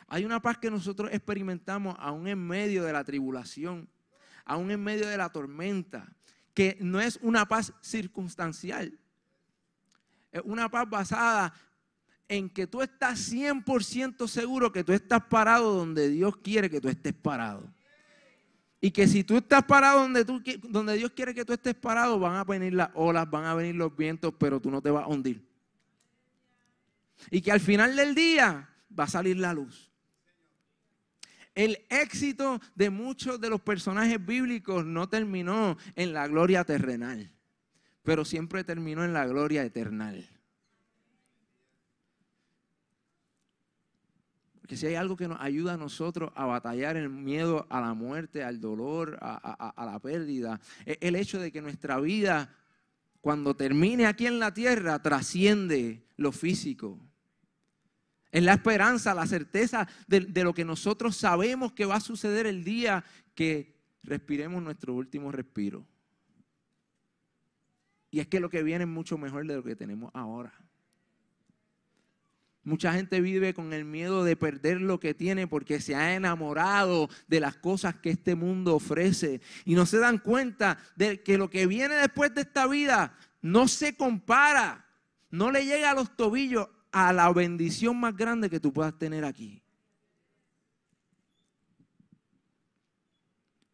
Hay 0.07 0.25
una 0.27 0.41
paz 0.41 0.59
que 0.59 0.71
nosotros 0.71 1.11
experimentamos 1.13 1.97
aún 1.99 2.29
en 2.29 2.47
medio 2.47 2.85
de 2.85 2.93
la 2.93 3.03
tribulación, 3.03 3.89
aún 4.45 4.71
en 4.71 4.83
medio 4.83 5.09
de 5.09 5.17
la 5.17 5.31
tormenta, 5.31 6.15
que 6.53 6.77
no 6.81 7.01
es 7.01 7.19
una 7.23 7.47
paz 7.47 7.73
circunstancial. 7.81 8.99
Es 10.31 10.43
una 10.45 10.69
paz 10.69 10.89
basada 10.89 11.55
en 12.29 12.51
que 12.51 12.67
tú 12.67 12.83
estás 12.83 13.33
100% 13.33 14.29
seguro 14.29 14.71
que 14.71 14.85
tú 14.85 14.93
estás 14.93 15.23
parado 15.25 15.75
donde 15.75 16.09
Dios 16.09 16.37
quiere 16.37 16.69
que 16.69 16.81
tú 16.81 16.89
estés 16.89 17.15
parado. 17.15 17.74
Y 18.85 18.91
que 18.91 19.09
si 19.09 19.25
tú 19.25 19.39
estás 19.39 19.65
parado 19.65 20.01
donde, 20.01 20.27
tú, 20.27 20.43
donde 20.69 20.99
Dios 20.99 21.11
quiere 21.13 21.33
que 21.33 21.43
tú 21.43 21.55
estés 21.55 21.75
parado, 21.75 22.19
van 22.19 22.37
a 22.37 22.45
venir 22.45 22.75
las 22.75 22.91
olas, 22.93 23.31
van 23.31 23.47
a 23.47 23.55
venir 23.55 23.75
los 23.75 23.97
vientos, 23.97 24.35
pero 24.39 24.61
tú 24.61 24.71
no 24.71 24.83
te 24.83 24.91
vas 24.91 25.05
a 25.05 25.07
hundir. 25.07 25.43
Y 27.31 27.41
que 27.41 27.51
al 27.51 27.61
final 27.61 27.97
del 27.97 28.15
día 28.15 28.69
va 29.01 29.05
a 29.05 29.09
salir 29.09 29.39
la 29.39 29.55
luz. 29.55 29.91
El 31.55 31.79
éxito 31.89 32.61
de 32.75 32.91
muchos 32.91 33.41
de 33.41 33.49
los 33.49 33.63
personajes 33.63 34.23
bíblicos 34.23 34.85
no 34.85 35.09
terminó 35.09 35.79
en 35.97 36.13
la 36.13 36.29
gloria 36.29 36.63
terrenal, 36.65 37.33
pero 38.03 38.23
siempre 38.27 38.65
terminó 38.65 39.03
en 39.03 39.15
la 39.15 39.27
gloria 39.27 39.65
eternal. 39.65 40.29
Porque 44.65 44.79
si 44.79 44.87
hay 44.87 44.95
algo 44.95 45.15
que 45.15 45.29
nos 45.29 45.39
ayuda 45.43 45.75
a 45.75 45.77
nosotros 45.77 46.33
a 46.35 46.47
batallar 46.47 46.97
el 46.97 47.11
miedo 47.11 47.67
a 47.69 47.83
la 47.83 47.93
muerte, 47.93 48.43
al 48.43 48.63
dolor, 48.63 49.19
a, 49.21 49.35
a 49.77 49.85
la 49.85 49.99
pérdida, 49.99 50.59
es 50.87 50.97
el 51.03 51.17
hecho 51.17 51.39
de 51.39 51.53
que 51.53 51.61
nuestra 51.61 52.01
vida, 52.01 52.57
cuando 53.21 53.55
termine 53.55 54.07
aquí 54.07 54.27
en 54.27 54.39
la 54.39 54.55
tierra, 54.55 55.03
trasciende 55.03 56.07
lo 56.17 56.33
físico. 56.33 56.99
Es 58.31 58.43
la 58.43 58.55
esperanza, 58.55 59.13
la 59.13 59.27
certeza 59.27 59.87
de, 60.07 60.43
lo 60.43 60.55
que 60.55 60.65
nosotros 60.65 61.15
sabemos 61.15 61.75
que 61.75 61.85
va 61.85 61.97
a 61.97 62.01
suceder 62.01 62.47
el 62.47 62.65
día 62.65 63.05
que 63.35 63.77
respiremos 64.03 64.63
nuestro 64.63 64.95
último 64.95 65.31
respiro. 65.31 65.87
Y 68.11 68.21
es 68.21 68.29
que 68.29 68.41
lo 68.41 68.49
que 68.49 68.63
viene 68.63 68.85
es 68.85 68.91
mucho 68.91 69.19
mejor 69.19 69.47
de 69.47 69.57
lo 69.57 69.63
que 69.63 69.77
tenemos 69.77 70.11
ahora. 70.15 70.64
Mucha 72.65 72.95
gente 72.95 73.21
vive 73.21 73.53
con 73.53 73.75
el 73.75 73.85
miedo 73.85 74.25
de 74.25 74.37
perder 74.37 74.81
lo 74.81 74.99
que 74.99 75.13
tiene 75.13 75.47
porque 75.47 75.81
se 75.81 75.95
ha 75.95 76.15
enamorado 76.15 77.11
de 77.29 77.41
las 77.41 77.57
cosas 77.57 77.97
que 77.97 78.11
este 78.11 78.35
mundo 78.35 78.75
ofrece. 78.77 79.43
Y 79.67 79.75
no 79.75 79.85
se 79.85 79.99
dan 79.99 80.17
cuenta 80.17 80.79
de 80.97 81.23
que 81.23 81.37
lo 81.37 81.51
que 81.51 81.67
viene 81.67 81.95
después 81.95 82.35
de 82.35 82.41
esta 82.41 82.67
vida 82.67 83.17
no 83.43 83.69
se 83.69 83.95
compara, 83.97 84.87
no 85.31 85.51
le 85.51 85.67
llega 85.67 85.91
a 85.91 85.95
los 85.95 86.17
tobillos 86.17 86.69
a 86.91 87.13
la 87.13 87.31
bendición 87.33 88.01
más 88.01 88.17
grande 88.17 88.49
que 88.49 88.61
tú 88.61 88.73
puedas 88.73 88.99
tener 88.99 89.25
aquí. 89.27 89.63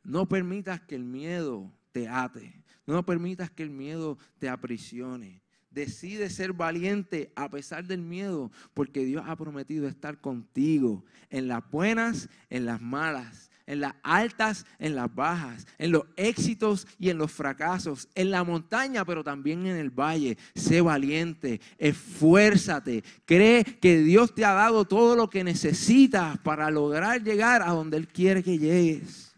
No 0.03 0.27
permitas 0.27 0.81
que 0.81 0.97
el 0.97 1.05
miedo 1.05 1.73
te 1.93 2.09
ate. 2.09 2.65
No 2.87 3.07
permitas 3.07 3.51
que 3.53 3.63
el 3.63 3.71
miedo 3.71 4.19
te 4.41 4.49
aprisione. 4.49 5.40
Decide 5.71 6.31
ser 6.31 6.53
valiente 6.53 7.33
a 7.37 7.49
pesar 7.49 7.85
del 7.85 8.03
miedo, 8.03 8.51
porque 8.75 9.05
Dios 9.05 9.25
ha 9.27 9.37
prometido 9.37 9.87
estar 9.87 10.21
contigo 10.21 11.05
en 11.31 11.47
las 11.47 11.69
buenas, 11.71 12.29
en 12.49 12.67
las 12.67 12.81
malas, 12.81 13.51
en 13.71 13.81
las 13.81 13.95
altas, 14.03 14.67
en 14.81 14.97
las 14.97 15.15
bajas, 15.15 15.69
en 15.79 15.93
los 15.93 16.03
éxitos 16.17 16.89
y 16.99 17.11
en 17.11 17.19
los 17.19 17.31
fracasos, 17.31 18.09
en 18.17 18.33
la 18.33 18.43
montaña, 18.43 19.05
pero 19.05 19.23
también 19.23 19.65
en 19.65 19.77
el 19.77 19.91
valle. 19.91 20.37
Sé 20.57 20.81
valiente, 20.81 21.61
esfuérzate, 21.79 23.05
cree 23.25 23.63
que 23.63 23.99
Dios 23.99 24.35
te 24.35 24.45
ha 24.45 24.55
dado 24.55 24.87
todo 24.87 25.15
lo 25.15 25.31
que 25.31 25.45
necesitas 25.45 26.37
para 26.39 26.69
lograr 26.69 27.23
llegar 27.23 27.63
a 27.63 27.71
donde 27.71 27.97
Él 27.97 28.09
quiere 28.09 28.43
que 28.43 28.59
llegues. 28.59 29.33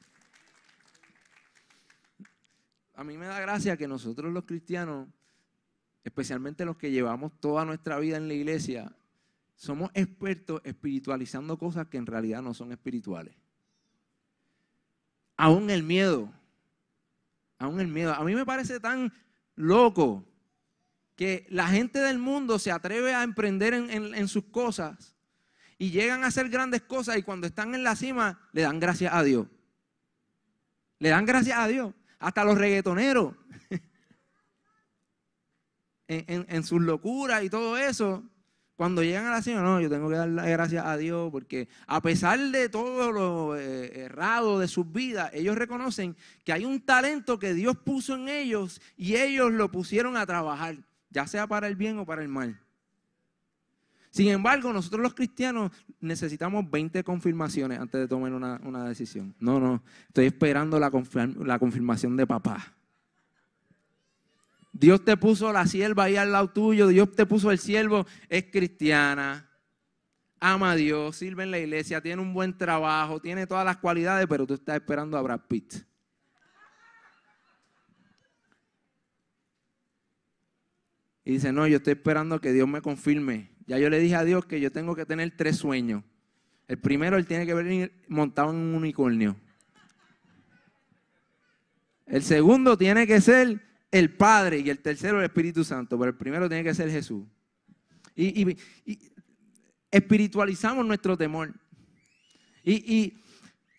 A 2.94 3.04
mí 3.04 3.18
me 3.18 3.26
da 3.26 3.38
gracia 3.38 3.76
que 3.76 3.86
nosotros 3.86 4.32
los 4.32 4.44
cristianos, 4.44 5.08
especialmente 6.04 6.64
los 6.64 6.76
que 6.76 6.90
llevamos 6.90 7.32
toda 7.40 7.64
nuestra 7.64 7.98
vida 7.98 8.16
en 8.16 8.28
la 8.28 8.34
iglesia, 8.34 8.92
somos 9.54 9.90
expertos 9.94 10.60
espiritualizando 10.64 11.56
cosas 11.58 11.86
que 11.86 11.98
en 11.98 12.06
realidad 12.06 12.42
no 12.42 12.54
son 12.54 12.72
espirituales. 12.72 13.34
Aún 15.36 15.70
el 15.70 15.82
miedo, 15.82 16.32
aún 17.58 17.80
el 17.80 17.88
miedo. 17.88 18.12
A 18.12 18.24
mí 18.24 18.34
me 18.34 18.44
parece 18.44 18.80
tan 18.80 19.12
loco 19.54 20.24
que 21.16 21.46
la 21.50 21.68
gente 21.68 22.00
del 22.00 22.18
mundo 22.18 22.58
se 22.58 22.72
atreve 22.72 23.14
a 23.14 23.22
emprender 23.22 23.74
en, 23.74 24.28
sus 24.28 24.44
cosas 24.44 25.14
y 25.78 25.90
llegan 25.90 26.24
a 26.24 26.28
hacer 26.28 26.48
grandes 26.48 26.82
cosas 26.82 27.16
y 27.16 27.22
cuando 27.22 27.46
están 27.46 27.74
en 27.74 27.84
la 27.84 27.96
cima 27.96 28.40
le 28.52 28.62
dan 28.62 28.80
gracias 28.80 29.12
a 29.14 29.22
Dios. 29.22 29.46
Le 30.98 31.10
dan 31.10 31.26
gracias 31.26 31.58
a 31.58 31.68
Dios. 31.68 31.94
Hasta 32.18 32.44
los 32.44 32.56
reggaetoneros. 32.56 33.34
En, 36.08 36.64
sus 36.64 36.80
locuras 36.80 37.42
y 37.42 37.50
todo 37.50 37.76
eso, 37.76 38.22
cuando 38.76 39.02
llegan 39.02 39.26
a 39.26 39.30
la 39.30 39.42
cima, 39.42 39.60
no, 39.60 39.80
yo 39.80 39.88
tengo 39.88 40.08
que 40.08 40.16
darle 40.16 40.50
gracias 40.50 40.84
a 40.84 40.96
Dios 40.96 41.30
porque 41.30 41.68
a 41.86 42.00
pesar 42.02 42.38
de 42.38 42.68
todo 42.68 43.12
lo 43.12 43.56
eh, 43.56 44.04
errado 44.04 44.58
de 44.58 44.68
sus 44.68 44.90
vidas, 44.90 45.30
ellos 45.32 45.56
reconocen 45.56 46.16
que 46.44 46.52
hay 46.52 46.64
un 46.64 46.80
talento 46.80 47.38
que 47.38 47.54
Dios 47.54 47.76
puso 47.76 48.16
en 48.16 48.28
ellos 48.28 48.80
y 48.96 49.16
ellos 49.16 49.52
lo 49.52 49.70
pusieron 49.70 50.16
a 50.16 50.26
trabajar, 50.26 50.76
ya 51.10 51.26
sea 51.26 51.46
para 51.46 51.68
el 51.68 51.76
bien 51.76 51.98
o 51.98 52.06
para 52.06 52.22
el 52.22 52.28
mal. 52.28 52.58
Sin 54.12 54.28
embargo, 54.28 54.72
nosotros 54.74 55.00
los 55.00 55.14
cristianos 55.14 55.72
necesitamos 56.00 56.70
20 56.70 57.02
confirmaciones 57.02 57.78
antes 57.78 57.98
de 57.98 58.06
tomar 58.06 58.32
una, 58.34 58.84
decisión. 58.86 59.34
No, 59.40 59.58
no, 59.58 59.82
estoy 60.08 60.26
esperando 60.26 60.78
la, 60.78 60.90
la 61.44 61.58
confirmación 61.58 62.16
de 62.18 62.26
papá. 62.26 62.74
Dios 64.72 65.04
te 65.04 65.16
puso 65.16 65.52
la 65.52 65.66
sierva 65.66 66.04
ahí 66.04 66.16
al 66.16 66.32
lado 66.32 66.50
tuyo, 66.50 66.88
Dios 66.88 67.12
te 67.12 67.26
puso 67.26 67.50
el 67.50 67.58
siervo, 67.58 68.06
es 68.28 68.44
cristiana, 68.44 69.50
ama 70.40 70.72
a 70.72 70.76
Dios, 70.76 71.16
sirve 71.16 71.42
en 71.42 71.50
la 71.50 71.58
iglesia, 71.58 72.00
tiene 72.00 72.22
un 72.22 72.32
buen 72.32 72.56
trabajo, 72.56 73.20
tiene 73.20 73.46
todas 73.46 73.64
las 73.64 73.76
cualidades, 73.76 74.26
pero 74.28 74.46
tú 74.46 74.54
estás 74.54 74.76
esperando 74.76 75.16
a 75.18 75.22
Brad 75.22 75.40
Pitt. 75.46 75.74
Y 81.24 81.34
dice, 81.34 81.52
no, 81.52 81.66
yo 81.66 81.76
estoy 81.76 81.92
esperando 81.92 82.40
que 82.40 82.52
Dios 82.52 82.66
me 82.66 82.80
confirme. 82.80 83.52
Ya 83.66 83.78
yo 83.78 83.88
le 83.88 84.00
dije 84.00 84.16
a 84.16 84.24
Dios 84.24 84.44
que 84.46 84.60
yo 84.60 84.72
tengo 84.72 84.96
que 84.96 85.06
tener 85.06 85.36
tres 85.36 85.56
sueños. 85.56 86.02
El 86.66 86.78
primero, 86.78 87.16
él 87.16 87.26
tiene 87.26 87.46
que 87.46 87.54
venir 87.54 88.02
montado 88.08 88.50
en 88.50 88.56
un 88.56 88.74
unicornio. 88.74 89.36
El 92.06 92.22
segundo 92.22 92.76
tiene 92.76 93.06
que 93.06 93.20
ser 93.20 93.71
el 93.92 94.10
Padre 94.16 94.58
y 94.60 94.70
el 94.70 94.78
tercero 94.78 95.18
el 95.18 95.26
Espíritu 95.26 95.62
Santo, 95.62 95.98
pero 95.98 96.10
el 96.10 96.16
primero 96.16 96.48
tiene 96.48 96.64
que 96.64 96.74
ser 96.74 96.90
Jesús. 96.90 97.24
Y, 98.16 98.56
espiritualizamos 99.90 100.84
nuestro 100.84 101.16
temor. 101.16 101.52
Y, 102.64 103.18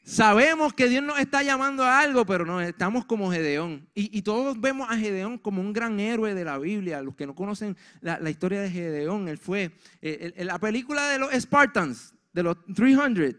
sabemos 0.06 0.74
que 0.74 0.88
Dios 0.88 1.04
nos 1.04 1.20
está 1.20 1.42
llamando 1.42 1.84
a 1.84 2.00
algo, 2.00 2.26
pero 2.26 2.46
no, 2.46 2.62
estamos 2.62 3.06
como 3.06 3.32
Gedeón. 3.32 3.90
Y, 3.96 4.22
todos 4.22 4.62
vemos 4.62 4.88
a 4.92 4.98
Gedeón 4.98 5.40
como 5.40 5.62
un 5.62 5.74
gran 5.74 6.00
héroe 6.00 6.36
de 6.36 6.46
la 6.46 6.60
Biblia. 6.60 7.02
Los 7.02 7.16
que 7.16 7.26
no 7.26 7.34
conocen 7.34 7.76
la, 8.02 8.30
historia 8.30 8.62
de 8.62 8.70
Gedeón, 8.70 9.28
él 9.28 9.40
fue 9.40 9.72
eh, 10.02 10.34
la 10.46 10.60
película 10.60 11.10
de 11.10 11.18
los 11.18 11.34
Spartans, 11.34 12.14
de 12.32 12.44
los 12.44 12.64
300. 12.76 13.36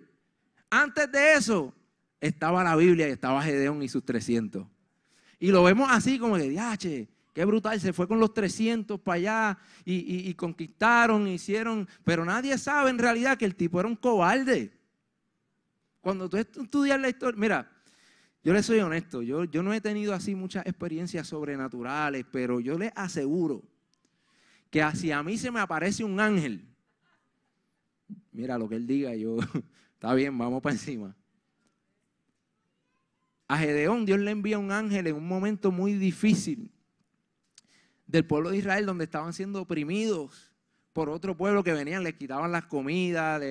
Antes 0.70 1.12
de 1.12 1.34
eso 1.34 1.72
estaba 2.20 2.64
la 2.64 2.74
Biblia 2.74 3.08
y 3.08 3.12
estaba 3.12 3.40
Gedeón 3.42 3.80
y 3.80 3.88
sus 3.88 4.04
300. 4.04 4.73
Y 5.38 5.48
lo 5.48 5.62
vemos 5.62 5.88
así 5.90 6.18
como 6.18 6.36
que, 6.36 6.48
diache, 6.48 7.08
qué 7.32 7.44
brutal, 7.44 7.80
se 7.80 7.92
fue 7.92 8.06
con 8.06 8.20
los 8.20 8.32
300 8.32 9.00
para 9.00 9.16
allá 9.16 9.58
y, 9.84 10.32
conquistaron, 10.34 11.26
hicieron, 11.26 11.88
pero 12.04 12.24
nadie 12.24 12.56
sabe 12.58 12.90
en 12.90 12.98
realidad 12.98 13.36
que 13.36 13.44
el 13.44 13.56
tipo 13.56 13.80
era 13.80 13.88
un 13.88 13.96
cobarde. 13.96 14.72
Cuando 16.00 16.28
tú 16.28 16.36
estudias 16.36 17.00
la 17.00 17.08
historia, 17.08 17.40
mira, 17.40 17.72
yo 18.42 18.52
le 18.52 18.62
soy 18.62 18.78
honesto, 18.80 19.22
yo, 19.22 19.44
yo 19.44 19.62
no 19.62 19.72
he 19.72 19.80
tenido 19.80 20.14
así 20.14 20.34
muchas 20.34 20.66
experiencias 20.66 21.26
sobrenaturales, 21.26 22.24
pero 22.30 22.60
yo 22.60 22.78
les 22.78 22.92
aseguro 22.94 23.62
que 24.70 24.82
hacia 24.82 25.22
mí 25.22 25.38
se 25.38 25.50
me 25.50 25.60
aparece 25.60 26.04
un 26.04 26.20
ángel. 26.20 26.68
Mira 28.32 28.58
lo 28.58 28.68
que 28.68 28.76
él 28.76 28.86
diga, 28.86 29.14
yo, 29.14 29.38
está 29.94 30.14
bien, 30.14 30.36
vamos 30.36 30.62
para 30.62 30.74
encima. 30.74 31.16
A 33.48 33.58
Gedeón 33.58 34.06
Dios 34.06 34.18
le 34.18 34.30
envía 34.30 34.58
un 34.58 34.72
ángel 34.72 35.06
en 35.06 35.16
un 35.16 35.28
momento 35.28 35.70
muy 35.70 35.94
difícil 35.94 36.70
del 38.06 38.24
pueblo 38.24 38.50
de 38.50 38.58
Israel 38.58 38.86
donde 38.86 39.04
estaban 39.04 39.32
siendo 39.32 39.62
oprimidos 39.62 40.54
por 40.92 41.10
otro 41.10 41.36
pueblo 41.36 41.64
que 41.64 41.72
venían, 41.72 42.04
les 42.04 42.14
quitaban 42.14 42.52
las 42.52 42.66
comidas, 42.66 43.42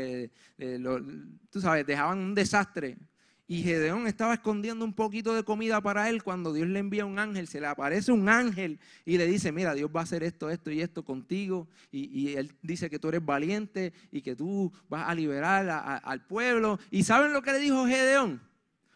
tú 1.50 1.60
sabes, 1.60 1.86
dejaban 1.86 2.20
un 2.20 2.34
desastre. 2.34 2.98
Y 3.46 3.62
Gedeón 3.62 4.08
estaba 4.08 4.36
escondiendo 4.36 4.86
un 4.86 4.94
poquito 4.94 5.34
de 5.34 5.44
comida 5.44 5.82
para 5.82 6.10
él 6.10 6.24
cuando 6.24 6.54
Dios 6.54 6.70
le 6.70 6.80
envía 6.80 7.06
un 7.06 7.20
ángel, 7.20 7.50
se 7.50 7.60
le 7.60 7.68
aparece 7.68 8.14
un 8.14 8.30
ángel 8.30 8.80
y 9.04 9.18
le 9.18 9.28
dice, 9.28 9.52
mira, 9.52 9.74
Dios 9.74 9.92
va 9.94 10.00
a 10.00 10.04
hacer 10.04 10.24
esto, 10.24 10.50
esto 10.50 10.72
y 10.72 10.80
esto 10.80 11.04
contigo. 11.04 11.68
Y, 11.92 12.34
él 12.36 12.54
dice 12.62 12.90
que 12.90 12.98
tú 12.98 13.10
eres 13.10 13.24
valiente 13.24 13.92
y 14.10 14.22
que 14.22 14.38
tú 14.38 14.72
vas 14.88 15.10
a 15.10 15.14
liberar 15.14 16.02
al 16.02 16.26
pueblo. 16.26 16.80
¿Y 16.90 17.04
saben 17.04 17.34
lo 17.34 17.42
que 17.42 17.52
le 17.52 17.60
dijo 17.60 17.86
Gedeón? 17.86 18.42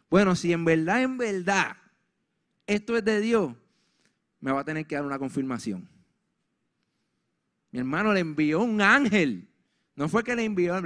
Bueno, 0.09 0.35
si 0.35 0.53
en 0.53 0.63
verdad, 0.63 1.03
en 1.03 1.17
verdad, 1.17 1.77
esto 2.65 2.97
es 2.97 3.03
de 3.03 3.19
Dios, 3.19 3.53
me 4.39 4.51
va 4.51 4.61
a 4.61 4.65
tener 4.65 4.85
que 4.85 4.95
dar 4.95 5.05
una 5.05 5.19
confirmación. 5.19 5.89
Mi 7.71 7.79
hermano 7.79 8.13
le 8.13 8.21
envió 8.21 8.61
un 8.61 8.81
ángel. 8.81 9.49
No 9.95 10.07
fue 10.07 10.23
que 10.23 10.35
le 10.35 10.43
envió, 10.43 10.79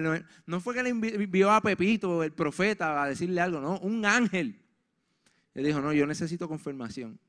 no 0.45 0.61
fue 0.61 0.73
que 0.73 0.83
le 0.83 0.89
envió 0.89 1.51
a 1.51 1.61
Pepito, 1.61 2.23
el 2.23 2.31
profeta, 2.31 3.03
a 3.03 3.09
decirle 3.09 3.41
algo, 3.41 3.59
no, 3.59 3.77
un 3.79 4.05
ángel. 4.05 4.61
Le 5.53 5.63
dijo, 5.63 5.81
no, 5.81 5.91
yo 5.91 6.07
necesito 6.07 6.47
confirmación. 6.47 7.19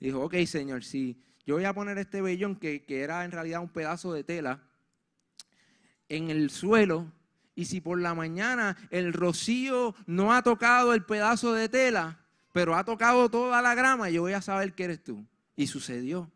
Dijo, 0.00 0.20
ok, 0.20 0.34
Señor, 0.46 0.82
si 0.82 1.22
yo 1.46 1.54
voy 1.54 1.64
a 1.64 1.72
poner 1.72 1.98
este 1.98 2.20
vellón, 2.20 2.56
que, 2.56 2.84
que 2.84 3.02
era 3.02 3.24
en 3.24 3.30
realidad 3.30 3.60
un 3.60 3.68
pedazo 3.68 4.12
de 4.12 4.24
tela, 4.24 4.62
en 6.08 6.30
el 6.30 6.50
suelo 6.50 7.12
y 7.60 7.66
si 7.66 7.82
por 7.82 8.00
la 8.00 8.14
mañana 8.14 8.74
el 8.88 9.12
rocío 9.12 9.94
no 10.06 10.32
ha 10.32 10.42
tocado 10.42 10.94
el 10.94 11.04
pedazo 11.04 11.52
de 11.52 11.68
tela, 11.68 12.18
pero 12.52 12.74
ha 12.74 12.84
tocado 12.84 13.28
toda 13.28 13.60
la 13.60 13.74
grama, 13.74 14.08
yo 14.08 14.22
voy 14.22 14.32
a 14.32 14.40
saber 14.40 14.72
que 14.72 14.84
eres 14.84 15.04
tú. 15.04 15.26
Y 15.56 15.66
sucedió. 15.66 16.30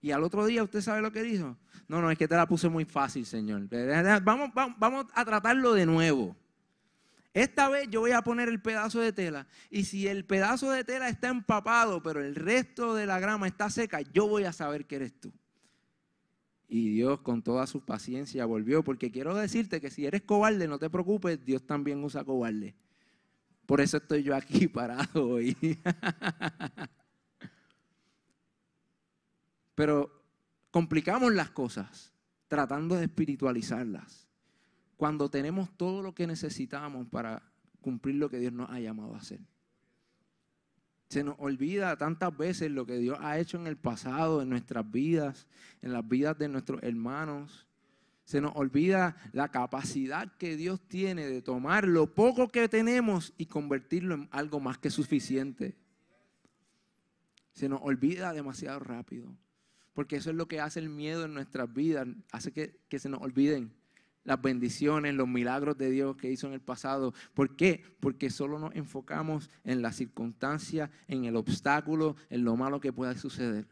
Y 0.00 0.12
al 0.12 0.22
otro 0.22 0.46
día, 0.46 0.62
¿usted 0.62 0.80
sabe 0.80 1.02
lo 1.02 1.10
que 1.10 1.24
dijo? 1.24 1.56
No, 1.88 2.00
no, 2.00 2.08
es 2.08 2.16
que 2.16 2.28
te 2.28 2.36
la 2.36 2.46
puse 2.46 2.68
muy 2.68 2.84
fácil, 2.84 3.26
Señor. 3.26 3.62
Vamos, 4.22 4.50
vamos, 4.54 4.76
vamos 4.78 5.06
a 5.12 5.24
tratarlo 5.24 5.74
de 5.74 5.86
nuevo. 5.86 6.36
Esta 7.32 7.68
vez 7.68 7.88
yo 7.90 7.98
voy 7.98 8.12
a 8.12 8.22
poner 8.22 8.48
el 8.48 8.62
pedazo 8.62 9.00
de 9.00 9.12
tela. 9.12 9.48
Y 9.70 9.86
si 9.86 10.06
el 10.06 10.24
pedazo 10.24 10.70
de 10.70 10.84
tela 10.84 11.08
está 11.08 11.30
empapado, 11.30 12.00
pero 12.00 12.20
el 12.20 12.36
resto 12.36 12.94
de 12.94 13.06
la 13.06 13.18
grama 13.18 13.48
está 13.48 13.70
seca, 13.70 14.02
yo 14.02 14.28
voy 14.28 14.44
a 14.44 14.52
saber 14.52 14.86
que 14.86 14.96
eres 14.96 15.18
tú. 15.18 15.32
Y 16.68 16.88
Dios 16.90 17.20
con 17.20 17.42
toda 17.42 17.66
su 17.66 17.84
paciencia 17.84 18.46
volvió, 18.46 18.82
porque 18.82 19.10
quiero 19.10 19.34
decirte 19.34 19.80
que 19.80 19.90
si 19.90 20.06
eres 20.06 20.22
cobarde, 20.22 20.66
no 20.66 20.78
te 20.78 20.90
preocupes, 20.90 21.44
Dios 21.44 21.66
también 21.66 22.02
usa 22.02 22.24
cobarde. 22.24 22.74
Por 23.66 23.80
eso 23.80 23.96
estoy 23.98 24.22
yo 24.22 24.34
aquí 24.34 24.68
parado 24.68 25.28
hoy. 25.28 25.56
Pero 29.74 30.10
complicamos 30.70 31.32
las 31.34 31.50
cosas 31.50 32.12
tratando 32.48 32.94
de 32.96 33.04
espiritualizarlas. 33.04 34.28
Cuando 34.96 35.28
tenemos 35.28 35.76
todo 35.76 36.02
lo 36.02 36.14
que 36.14 36.26
necesitamos 36.26 37.08
para 37.08 37.42
cumplir 37.80 38.14
lo 38.16 38.30
que 38.30 38.38
Dios 38.38 38.52
nos 38.52 38.70
ha 38.70 38.78
llamado 38.78 39.14
a 39.14 39.18
hacer. 39.18 39.40
Se 41.14 41.22
nos 41.22 41.36
olvida 41.38 41.96
tantas 41.96 42.36
veces 42.36 42.72
lo 42.72 42.86
que 42.86 42.98
Dios 42.98 43.16
ha 43.20 43.38
hecho 43.38 43.56
en 43.56 43.68
el 43.68 43.76
pasado, 43.76 44.42
en 44.42 44.48
nuestras 44.48 44.90
vidas, 44.90 45.46
en 45.80 45.92
las 45.92 46.08
vidas 46.08 46.36
de 46.36 46.48
nuestros 46.48 46.82
hermanos. 46.82 47.68
Se 48.24 48.40
nos 48.40 48.50
olvida 48.56 49.16
la 49.30 49.52
capacidad 49.52 50.36
que 50.38 50.56
Dios 50.56 50.80
tiene 50.88 51.28
de 51.28 51.40
tomar 51.40 51.86
lo 51.86 52.12
poco 52.12 52.48
que 52.48 52.68
tenemos 52.68 53.32
y 53.38 53.46
convertirlo 53.46 54.16
en 54.16 54.28
algo 54.32 54.58
más 54.58 54.76
que 54.78 54.90
suficiente. 54.90 55.76
Se 57.52 57.68
nos 57.68 57.80
olvida 57.82 58.32
demasiado 58.32 58.80
rápido. 58.80 59.28
Porque 59.92 60.16
eso 60.16 60.30
es 60.30 60.36
lo 60.36 60.48
que 60.48 60.60
hace 60.60 60.80
el 60.80 60.88
miedo 60.88 61.26
en 61.26 61.34
nuestras 61.34 61.72
vidas. 61.72 62.08
Hace 62.32 62.50
que, 62.50 62.80
que 62.88 62.98
se 62.98 63.08
nos 63.08 63.22
olviden 63.22 63.72
las 64.24 64.40
bendiciones, 64.40 65.14
los 65.14 65.28
milagros 65.28 65.76
de 65.76 65.90
Dios 65.90 66.16
que 66.16 66.30
hizo 66.30 66.46
en 66.46 66.54
el 66.54 66.60
pasado. 66.60 67.12
¿Por 67.34 67.56
qué? 67.56 67.84
Porque 68.00 68.30
solo 68.30 68.58
nos 68.58 68.74
enfocamos 68.74 69.50
en 69.64 69.82
la 69.82 69.92
circunstancia, 69.92 70.90
en 71.06 71.26
el 71.26 71.36
obstáculo, 71.36 72.16
en 72.30 72.44
lo 72.44 72.56
malo 72.56 72.80
que 72.80 72.92
pueda 72.92 73.14
suceder. 73.16 73.66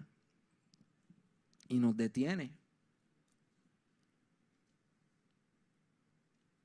Y 1.68 1.78
nos 1.78 1.96
detiene. 1.96 2.52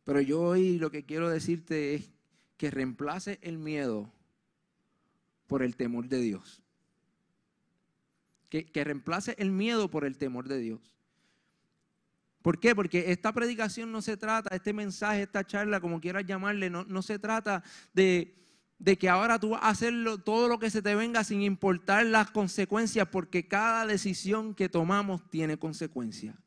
Pero 0.03 0.21
yo 0.21 0.41
hoy 0.41 0.77
lo 0.77 0.91
que 0.91 1.05
quiero 1.05 1.29
decirte 1.29 1.95
es 1.95 2.09
que 2.57 2.71
reemplace 2.71 3.39
el 3.41 3.57
miedo 3.57 4.11
por 5.47 5.63
el 5.63 5.75
temor 5.75 6.07
de 6.07 6.19
Dios. 6.19 6.61
Que, 8.49 8.65
que 8.65 8.83
reemplace 8.83 9.35
el 9.37 9.51
miedo 9.51 9.89
por 9.89 10.05
el 10.05 10.17
temor 10.17 10.47
de 10.47 10.59
Dios. 10.59 10.96
¿Por 12.47 12.61
qué? 12.61 12.73
Porque 12.73 13.11
esta 13.11 13.33
predicación 13.33 13.91
no 13.91 14.01
se 14.01 14.15
trata, 14.15 14.55
este 14.55 14.71
mensaje, 14.71 15.23
esta 15.23 15.45
charla, 15.45 15.81
como 15.81 15.99
quieras 15.99 16.23
llamarle, 16.25 16.69
no, 16.69 16.85
no 16.85 17.01
se 17.01 17.19
trata 17.19 17.61
de, 17.93 18.37
de, 18.79 18.97
que 18.97 19.09
ahora 19.09 19.37
tú 19.37 19.49
vas 19.49 19.63
a 19.63 19.67
hacer 19.67 19.93
todo 20.23 20.47
lo 20.47 20.57
que 20.57 20.69
se 20.69 20.81
te 20.81 20.95
venga 20.95 21.25
sin 21.25 21.41
importar 21.41 22.05
las 22.05 22.31
consecuencias, 22.31 23.09
porque 23.09 23.49
cada 23.49 23.85
decisión 23.85 24.55
que 24.55 24.69
tomamos 24.69 25.29
tiene 25.29 25.59
consecuencias. 25.59 26.37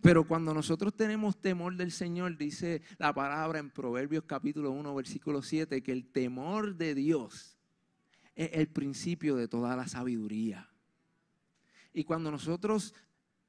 Pero 0.00 0.26
cuando 0.26 0.54
nosotros 0.54 0.96
tenemos 0.96 1.42
temor 1.42 1.76
del 1.76 1.92
Señor, 1.92 2.38
dice 2.38 2.80
la 2.96 3.12
palabra 3.12 3.58
en 3.58 3.68
Proverbios 3.68 4.24
capítulo 4.24 4.70
1, 4.70 4.94
versículo 4.94 5.42
7, 5.42 5.82
que 5.82 5.92
el 5.92 6.10
temor 6.10 6.74
de 6.74 6.94
Dios 6.94 7.58
es 8.34 8.48
el 8.54 8.68
principio 8.68 9.36
de 9.36 9.46
toda 9.46 9.76
la 9.76 9.88
sabiduría. 9.88 10.70
Y 11.92 12.04
cuando 12.04 12.30
nosotros 12.30 12.94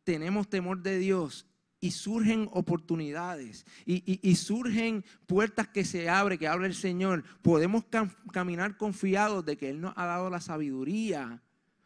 tenemos 0.07 0.49
temor 0.49 0.81
de 0.81 0.99
Dios 0.99 1.45
y 1.81 1.91
surgen 1.91 2.47
oportunidades 2.53 3.65
y, 3.85 4.35
surgen 4.35 5.03
puertas 5.25 5.67
que 5.67 5.83
se 5.83 6.07
abren, 6.07 6.39
que 6.39 6.47
abre 6.47 6.67
el 6.67 6.75
Señor, 6.75 7.25
podemos 7.41 7.83
caminar 8.31 8.77
confiados 8.77 9.43
de 9.43 9.57
que 9.57 9.69
Él 9.69 9.81
nos 9.81 9.93
ha 9.97 10.05
dado 10.05 10.29
la 10.29 10.39
sabiduría 10.39 11.43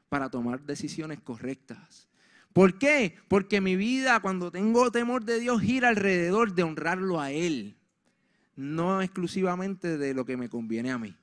para 0.08 0.30
tomar 0.30 0.62
decisiones 0.62 1.20
correctas. 1.20 2.08
¿Por 2.54 2.78
qué? 2.78 3.18
Porque 3.28 3.60
mi 3.60 3.76
vida, 3.76 4.20
cuando 4.20 4.52
tengo 4.52 4.92
temor 4.92 5.26
de 5.26 5.40
Dios, 5.40 5.60
gira 5.60 5.90
alrededor 5.90 6.54
de 6.54 6.62
honrarlo 6.62 7.20
a 7.20 7.32
Él, 7.32 7.76
no 8.56 9.02
exclusivamente 9.02 9.98
de 9.98 10.14
lo 10.14 10.26
que 10.26 10.38
me 10.38 10.48
conviene 10.48 10.92
a 10.92 11.00
mí. 11.00 11.18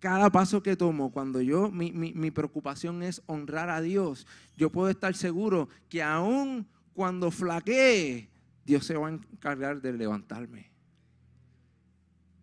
Cada 0.00 0.30
paso 0.30 0.62
que 0.62 0.76
tomo, 0.76 1.12
cuando 1.12 1.42
yo, 1.42 1.70
mi, 1.70 2.30
preocupación 2.30 3.02
es 3.02 3.22
honrar 3.26 3.68
a 3.68 3.82
Dios, 3.82 4.26
yo 4.56 4.72
puedo 4.72 4.88
estar 4.88 5.14
seguro 5.14 5.68
que 5.88 6.02
aún 6.02 6.66
cuando 6.94 7.30
flaquee, 7.30 8.30
Dios 8.64 8.86
se 8.86 8.96
va 8.96 9.08
a 9.08 9.12
encargar 9.12 9.80
de 9.82 9.92
levantarme. 9.92 10.70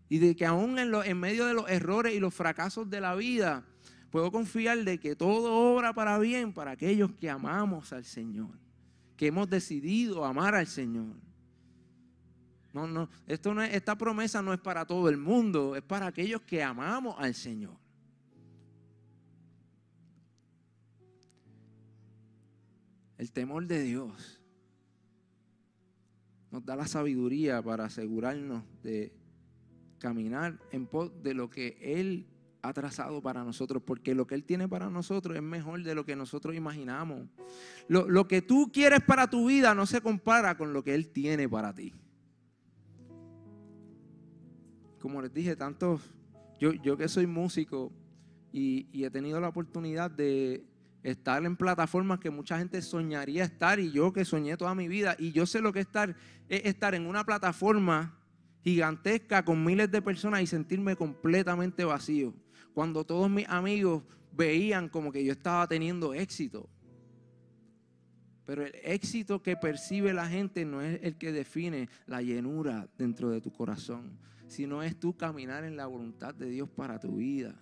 Y 0.08 0.20
de 0.20 0.36
que 0.36 0.46
aún 0.46 0.78
en, 0.78 0.94
en 0.94 1.20
medio 1.20 1.48
de 1.48 1.54
los 1.56 1.68
errores 1.70 2.14
y 2.14 2.20
los 2.20 2.34
fracasos 2.34 2.90
de 2.90 3.02
la 3.02 3.16
vida, 3.16 3.66
puedo 4.12 4.32
confiar 4.32 4.84
de 4.84 5.00
que 5.00 5.16
todo 5.16 5.54
obra 5.74 5.94
para 5.94 6.20
bien 6.20 6.54
para 6.54 6.72
aquellos 6.72 7.12
que 7.14 7.30
amamos 7.30 7.92
al 7.92 8.06
Señor, 8.06 8.52
que 9.18 9.28
hemos 9.28 9.50
decidido 9.50 10.24
amar 10.24 10.54
al 10.54 10.68
Señor. 10.68 11.27
No, 12.74 12.88
no, 12.88 13.10
esto 13.26 13.54
no 13.54 13.64
esta 13.64 13.98
promesa 13.98 14.42
no 14.42 14.54
es 14.54 14.60
para 14.60 14.86
todo 14.86 15.10
el 15.10 15.18
mundo, 15.18 15.76
es 15.76 15.82
para 15.82 16.08
aquellos 16.08 16.42
que 16.42 16.62
amamos 16.62 17.16
al 17.18 17.34
Señor. 17.34 17.76
El 23.18 23.32
temor 23.32 23.66
de 23.66 23.82
Dios 23.82 24.42
nos 26.52 26.64
da 26.64 26.76
la 26.76 26.88
sabiduría 26.88 27.62
para 27.62 27.86
asegurarnos 27.86 28.64
de 28.84 29.12
caminar 29.98 30.60
en 30.72 30.86
pos 30.86 31.12
de 31.24 31.34
lo 31.34 31.50
que 31.50 31.78
Él 31.82 32.28
ha 32.62 32.74
trazado 32.74 33.22
para 33.22 33.44
nosotros, 33.44 33.82
porque 33.84 34.14
lo 34.14 34.28
que 34.28 34.36
Él 34.36 34.44
tiene 34.44 34.68
para 34.68 34.90
nosotros 34.90 35.36
es 35.36 35.42
mejor 35.42 35.82
de 35.82 35.96
lo 35.96 36.06
que 36.06 36.16
nosotros 36.16 36.56
imaginamos. 36.56 37.28
Lo, 37.88 38.08
lo 38.08 38.28
que 38.28 38.44
tú 38.44 38.72
quieres 38.72 39.02
para 39.02 39.28
tu 39.28 39.48
vida 39.48 39.74
no 39.74 39.86
se 39.88 40.02
compara 40.02 40.58
con 40.58 40.74
lo 40.74 40.84
que 40.84 40.94
Él 40.94 41.10
tiene 41.10 41.50
para 41.50 41.74
ti 41.74 41.94
como 45.08 45.22
les 45.22 45.34
dije, 45.34 45.56
tanto 45.56 46.02
yo, 46.60 46.74
yo 46.74 46.98
que 46.98 47.08
soy 47.08 47.26
músico 47.28 47.94
y, 48.52 49.06
he 49.06 49.10
tenido 49.10 49.40
la 49.40 49.48
oportunidad 49.48 50.12
de 50.12 50.66
estar 51.02 51.46
en 51.46 51.56
plataformas 51.56 52.20
que 52.20 52.30
mucha 52.30 52.58
gente 52.58 52.82
soñaría 52.82 53.46
estar 53.46 53.80
y 53.80 53.90
yo 53.90 54.12
que 54.12 54.26
soñé 54.26 54.58
toda 54.58 54.76
mi 54.76 54.90
vida 54.90 55.16
y 55.18 55.32
yo 55.32 55.46
sé 55.46 55.62
lo 55.62 55.72
que 55.72 55.80
es 55.80 55.86
estar, 55.86 56.14
es 56.50 56.66
estar 56.66 56.94
en 56.94 57.06
una 57.06 57.24
plataforma 57.24 58.20
gigantesca 58.66 59.46
con 59.46 59.64
miles 59.64 59.90
de 59.90 60.02
personas 60.02 60.42
y 60.42 60.48
sentirme 60.48 60.98
completamente 60.98 61.86
vacío. 61.86 62.34
Cuando 62.74 63.06
todos 63.06 63.30
mis 63.30 63.48
amigos 63.48 64.04
veían 64.34 64.90
como 64.90 65.10
que 65.10 65.24
yo 65.24 65.32
estaba 65.32 65.66
teniendo 65.70 66.14
éxito. 66.14 66.70
Pero 68.44 68.66
el 68.66 68.76
éxito 68.84 69.42
que 69.42 69.56
percibe 69.56 70.14
la 70.14 70.28
gente 70.28 70.66
no 70.66 70.82
es 70.82 71.00
el 71.02 71.18
que 71.18 71.32
define 71.32 71.88
la 72.08 72.22
llenura 72.22 72.90
dentro 72.98 73.30
de 73.30 73.40
tu 73.40 73.54
corazón 73.54 74.28
sino 74.48 74.82
es 74.84 75.00
tú 75.00 75.16
caminar 75.16 75.64
en 75.64 75.78
la 75.78 75.86
voluntad 75.88 76.34
de 76.34 76.50
Dios 76.50 76.70
para 76.70 77.00
tu 77.00 77.18
vida. 77.18 77.56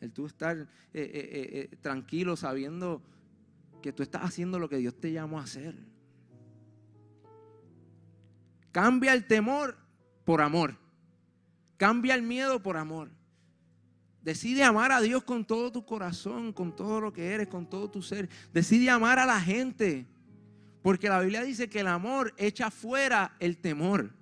El 0.00 0.12
tú 0.12 0.26
estar 0.26 0.56
eh, 0.58 0.66
eh, 0.94 1.68
eh, 1.72 1.76
tranquilo 1.80 2.36
sabiendo 2.36 3.02
que 3.80 3.92
tú 3.92 4.02
estás 4.02 4.22
haciendo 4.22 4.58
lo 4.58 4.68
que 4.68 4.78
Dios 4.78 4.98
te 4.98 5.12
llamó 5.12 5.38
a 5.38 5.44
hacer. 5.44 5.76
Cambia 8.72 9.12
el 9.12 9.26
temor 9.26 9.76
por 10.24 10.40
amor. 10.40 10.78
Cambia 11.76 12.14
el 12.14 12.22
miedo 12.22 12.62
por 12.62 12.76
amor. 12.76 13.10
Decide 14.22 14.62
amar 14.62 14.92
a 14.92 15.00
Dios 15.00 15.24
con 15.24 15.44
todo 15.44 15.72
tu 15.72 15.84
corazón, 15.84 16.52
con 16.52 16.74
todo 16.74 17.00
lo 17.00 17.12
que 17.12 17.32
eres, 17.32 17.48
con 17.48 17.68
todo 17.68 17.90
tu 17.90 18.02
ser. 18.02 18.28
Decide 18.52 18.88
amar 18.88 19.18
a 19.18 19.26
la 19.26 19.40
gente. 19.40 20.06
Porque 20.80 21.08
la 21.08 21.20
Biblia 21.20 21.42
dice 21.42 21.68
que 21.68 21.80
el 21.80 21.88
amor 21.88 22.32
echa 22.36 22.70
fuera 22.70 23.36
el 23.40 23.58
temor. 23.58 24.21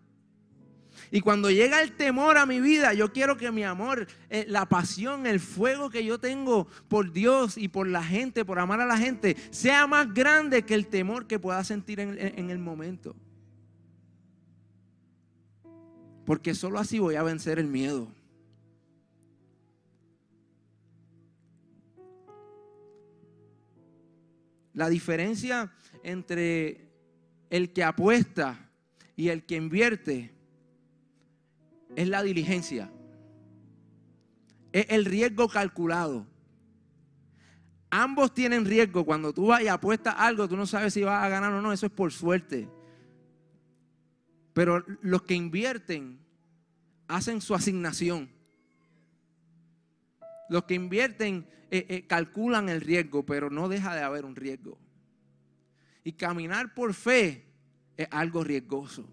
Y 1.11 1.21
cuando 1.21 1.51
llega 1.51 1.83
el 1.83 1.93
temor 1.93 2.39
a 2.39 2.47
mi 2.47 2.61
vida, 2.61 2.93
yo 2.95 3.13
quiero 3.13 3.37
que 3.37 3.51
mi 3.51 3.65
amor, 3.65 4.07
eh, 4.29 4.45
la 4.49 4.67
pasión, 4.67 5.27
el 5.27 5.41
fuego 5.41 5.91
que 5.91 6.05
yo 6.05 6.19
tengo 6.19 6.67
por 6.89 7.13
Dios 7.13 7.57
y 7.57 7.69
por 7.69 7.87
la 7.87 8.03
gente, 8.03 8.45
por 8.45 8.59
amar 8.59 8.81
a 8.81 8.87
la 8.87 8.97
gente, 8.97 9.37
sea 9.51 9.87
más 9.87 10.13
grande 10.13 10.63
que 10.63 10.75
el 10.75 10.87
temor 10.87 11.27
que 11.27 11.39
pueda 11.39 11.63
sentir 11.65 12.01
en, 12.01 12.19
en 12.19 12.51
el 12.51 12.59
momento. 12.59 13.15
Porque 16.25 16.55
solo 16.55 16.79
así 16.79 16.99
voy 16.99 17.17
a 17.17 17.23
vencer 17.23 17.59
el 17.59 17.67
miedo. 17.67 18.13
La 24.73 24.89
diferencia 24.89 25.73
entre 26.03 26.89
el 27.51 27.73
que 27.73 27.85
apuesta 27.85 28.71
y 29.17 29.29
el 29.29 29.45
que 29.45 29.57
invierte 29.57 30.33
es 31.97 32.09
la 32.09 32.23
diligencia. 32.23 32.91
Es 34.73 34.87
el 34.89 35.05
riesgo 35.05 35.49
calculado. 35.49 36.27
Ambos 37.91 38.33
tienen 38.35 38.65
riesgo. 38.65 39.05
Cuando 39.05 39.33
tú 39.33 39.47
vas 39.47 39.63
y 39.63 39.69
apuestas 39.69 40.15
algo, 40.17 40.49
tú 40.49 40.57
no 40.57 40.67
sabes 40.67 40.95
si 40.95 41.03
vas 41.03 41.25
a 41.25 41.29
ganar 41.29 41.53
o 41.53 41.61
no. 41.61 41.73
Eso 41.73 41.87
es 41.87 41.93
por 41.93 42.13
suerte. 42.13 42.69
Pero 44.53 44.85
los 45.03 45.23
que 45.23 45.35
invierten 45.35 46.21
hacen 47.09 47.41
su 47.41 47.55
asignación. 47.55 48.31
Los 50.49 50.65
que 50.65 50.75
invierten 50.75 51.49
eh, 51.71 51.87
eh, 51.89 52.07
calculan 52.07 52.69
el 52.69 52.81
riesgo, 52.81 53.25
pero 53.25 53.51
no 53.51 53.69
deja 53.69 53.95
de 53.95 54.03
haber 54.03 54.25
un 54.25 54.37
riesgo. 54.37 54.79
Y 56.05 56.13
caminar 56.13 56.75
por 56.75 56.95
fe 56.95 57.47
es 57.97 58.09
algo 58.11 58.43
riesgoso 58.43 59.09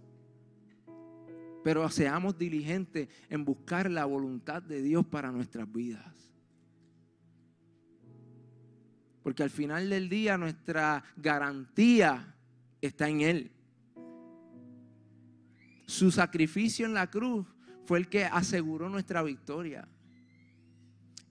pero 1.68 1.90
seamos 1.90 2.38
diligentes 2.38 3.10
en 3.30 3.44
buscar 3.44 3.92
la 3.92 4.06
voluntad 4.06 4.64
de 4.64 4.82
Dios 4.82 5.06
para 5.06 5.34
nuestras 5.34 5.70
vidas. 5.70 6.32
Porque 9.22 9.44
al 9.44 9.50
final 9.50 9.90
del 9.90 10.08
día 10.08 10.38
nuestra 10.38 11.04
garantía 11.18 12.38
está 12.80 13.10
en 13.10 13.20
Él. 13.20 13.52
Su 15.86 16.10
sacrificio 16.10 16.86
en 16.86 16.94
la 16.94 17.12
cruz 17.12 17.46
fue 17.84 18.00
el 18.00 18.08
que 18.08 18.24
aseguró 18.24 18.88
nuestra 18.88 19.22
victoria. 19.22 19.90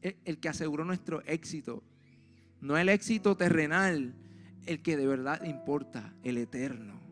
El 0.02 0.38
que 0.38 0.50
aseguró 0.50 0.84
nuestro 0.84 1.22
éxito. 1.22 1.82
No 2.60 2.76
el 2.76 2.90
éxito 2.90 3.38
terrenal, 3.38 4.14
el 4.66 4.82
que 4.82 4.98
de 4.98 5.06
verdad 5.06 5.42
importa, 5.44 6.12
el 6.22 6.36
eterno. 6.36 7.05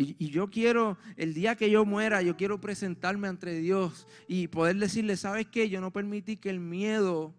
Y, 0.00 0.30
yo 0.30 0.48
quiero, 0.48 0.96
el 1.16 1.34
día 1.34 1.56
que 1.56 1.72
yo 1.72 1.84
muera, 1.84 2.22
yo 2.22 2.36
quiero 2.36 2.60
presentarme 2.60 3.26
ante 3.26 3.52
Dios 3.58 4.06
y 4.28 4.46
poder 4.46 4.76
decirle, 4.76 5.16
¿sabes 5.16 5.48
qué? 5.48 5.68
Yo 5.68 5.80
no 5.80 5.92
permití 5.92 6.36
que 6.36 6.50
el 6.50 6.60
miedo 6.60 7.34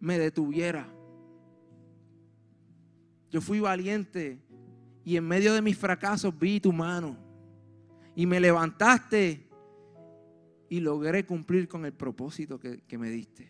me 0.00 0.18
detuviera. 0.18 0.92
Yo 3.30 3.40
fui 3.40 3.60
valiente 3.60 4.40
y 5.04 5.16
en 5.16 5.28
medio 5.28 5.54
de 5.54 5.62
mis 5.62 5.78
fracasos 5.78 6.36
vi 6.36 6.58
tu 6.58 6.72
mano. 6.72 7.16
Y 8.16 8.26
me 8.26 8.40
levantaste 8.40 9.46
y 10.68 10.80
logré 10.80 11.24
cumplir 11.24 11.68
con 11.68 11.84
el 11.84 11.92
propósito 11.92 12.58
que, 12.58 12.80
que 12.80 12.98
me 12.98 13.10
diste. 13.10 13.48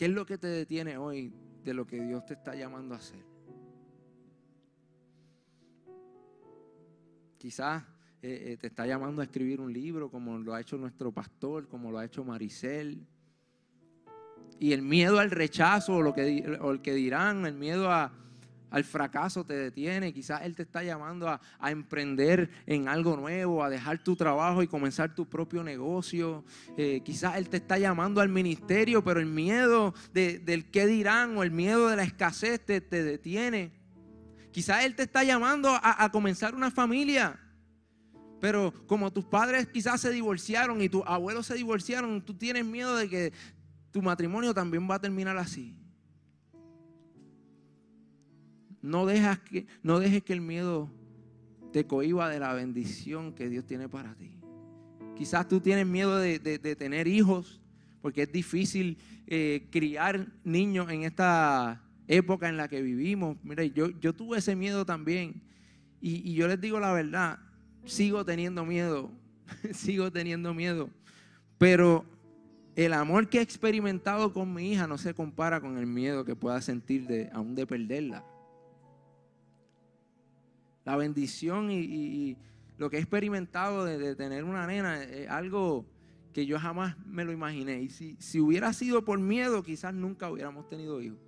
¿Qué 0.00 0.06
es 0.06 0.12
lo 0.12 0.24
que 0.24 0.38
te 0.38 0.46
detiene 0.46 0.96
hoy 0.96 1.30
de 1.62 1.74
lo 1.74 1.86
que 1.86 2.00
Dios 2.00 2.24
te 2.24 2.32
está 2.32 2.54
llamando 2.54 2.94
a 2.94 2.96
hacer? 2.96 3.22
Quizás 7.36 7.82
eh, 8.22 8.44
eh, 8.46 8.56
te 8.56 8.68
está 8.68 8.86
llamando 8.86 9.20
a 9.20 9.24
escribir 9.24 9.60
un 9.60 9.70
libro 9.70 10.10
como 10.10 10.38
lo 10.38 10.54
ha 10.54 10.60
hecho 10.62 10.78
nuestro 10.78 11.12
pastor, 11.12 11.68
como 11.68 11.90
lo 11.90 11.98
ha 11.98 12.06
hecho 12.06 12.24
Maricel. 12.24 13.06
Y 14.58 14.72
el 14.72 14.80
miedo 14.80 15.18
al 15.18 15.30
rechazo 15.30 15.96
o, 15.96 16.00
lo 16.00 16.14
que, 16.14 16.58
o 16.62 16.70
el 16.70 16.80
que 16.80 16.94
dirán, 16.94 17.44
el 17.44 17.56
miedo 17.56 17.90
a, 17.90 18.10
al 18.70 18.84
fracaso 18.84 19.44
te 19.44 19.54
detiene. 19.54 20.12
Quizás 20.12 20.42
Él 20.42 20.54
te 20.54 20.62
está 20.62 20.82
llamando 20.82 21.28
a, 21.28 21.40
emprender 21.70 22.50
en 22.66 22.88
algo 22.88 23.16
nuevo, 23.16 23.62
a 23.62 23.70
dejar 23.70 24.02
tu 24.02 24.16
trabajo 24.16 24.62
y 24.62 24.66
comenzar 24.66 25.14
tu 25.14 25.28
propio 25.28 25.62
negocio. 25.62 26.44
Eh, 26.76 27.02
quizás 27.04 27.36
Él 27.36 27.48
te 27.48 27.58
está 27.58 27.78
llamando 27.78 28.20
al 28.20 28.28
ministerio, 28.28 29.02
pero 29.04 29.20
el 29.20 29.26
miedo 29.26 29.94
del 30.12 30.70
qué 30.70 30.86
dirán 30.86 31.36
o 31.36 31.42
el 31.42 31.50
miedo 31.50 31.88
de 31.88 31.96
la 31.96 32.02
escasez 32.02 32.60
te, 32.64 32.80
detiene. 32.80 33.72
Quizás 34.52 34.84
Él 34.84 34.94
te 34.94 35.02
está 35.02 35.24
llamando 35.24 35.70
a, 35.70 36.04
a 36.04 36.10
comenzar 36.10 36.54
una 36.54 36.70
familia. 36.70 37.38
Pero 38.40 38.72
como 38.86 39.12
tus 39.12 39.26
padres 39.26 39.66
quizás 39.66 40.00
se 40.00 40.10
divorciaron 40.10 40.80
y 40.80 40.88
tus 40.88 41.02
abuelos 41.04 41.46
se 41.46 41.54
divorciaron, 41.54 42.24
tú 42.24 42.34
tienes 42.34 42.64
miedo 42.64 42.96
de 42.96 43.08
que 43.08 43.32
tu 43.90 44.00
matrimonio 44.00 44.54
también 44.54 44.88
va 44.90 44.94
a 44.94 45.00
terminar 45.00 45.36
así. 45.36 45.76
No, 48.82 49.06
que, 49.06 49.66
no 49.82 49.98
dejes 49.98 50.22
que 50.22 50.32
el 50.32 50.40
miedo 50.40 50.90
te 51.72 51.86
cohiba 51.86 52.28
de 52.28 52.40
la 52.40 52.54
bendición 52.54 53.32
que 53.32 53.48
Dios 53.48 53.64
tiene 53.66 53.88
para 53.88 54.14
ti. 54.14 54.30
Quizás 55.16 55.48
tú 55.48 55.60
tienes 55.60 55.86
miedo 55.86 56.18
de, 56.18 56.38
tener 56.76 57.06
hijos, 57.06 57.60
porque 58.00 58.22
es 58.22 58.32
difícil 58.32 58.96
eh, 59.26 59.68
criar 59.70 60.26
niños 60.44 60.90
en 60.90 61.02
esta 61.02 61.82
época 62.08 62.48
en 62.48 62.56
la 62.56 62.68
que 62.68 62.80
vivimos. 62.80 63.36
Mire, 63.42 63.70
yo, 63.70 63.90
yo 64.00 64.14
tuve 64.14 64.38
ese 64.38 64.56
miedo 64.56 64.86
también. 64.86 65.42
Y, 66.00 66.30
y 66.30 66.34
yo 66.34 66.48
les 66.48 66.60
digo 66.60 66.80
la 66.80 66.92
verdad, 66.92 67.38
sigo 67.84 68.24
teniendo 68.24 68.64
miedo, 68.64 69.10
sigo 69.72 70.10
teniendo 70.10 70.54
miedo. 70.54 70.88
Pero 71.58 72.06
el 72.76 72.94
amor 72.94 73.28
que 73.28 73.38
he 73.38 73.42
experimentado 73.42 74.32
con 74.32 74.54
mi 74.54 74.72
hija 74.72 74.86
no 74.86 74.96
se 74.96 75.12
compara 75.12 75.60
con 75.60 75.76
el 75.76 75.86
miedo 75.86 76.24
que 76.24 76.34
pueda 76.34 76.60
sentir 76.62 77.06
de, 77.06 77.28
aún 77.32 77.54
de 77.54 77.66
perderla. 77.66 78.24
La 80.84 80.96
bendición 80.96 81.70
y, 81.70 82.36
lo 82.78 82.88
que 82.88 82.96
he 82.96 83.00
experimentado 83.00 83.84
de, 83.84 84.16
tener 84.16 84.44
una 84.44 84.66
nena 84.66 85.02
es 85.02 85.28
algo 85.28 85.84
que 86.32 86.46
yo 86.46 86.58
jamás 86.58 86.96
me 87.06 87.24
lo 87.24 87.32
imaginé. 87.32 87.82
Y 87.82 87.90
si, 87.90 88.16
si 88.18 88.40
hubiera 88.40 88.72
sido 88.72 89.04
por 89.04 89.18
miedo, 89.18 89.62
quizás 89.62 89.92
nunca 89.92 90.30
hubiéramos 90.30 90.68
tenido 90.68 91.02
hijos. 91.02 91.18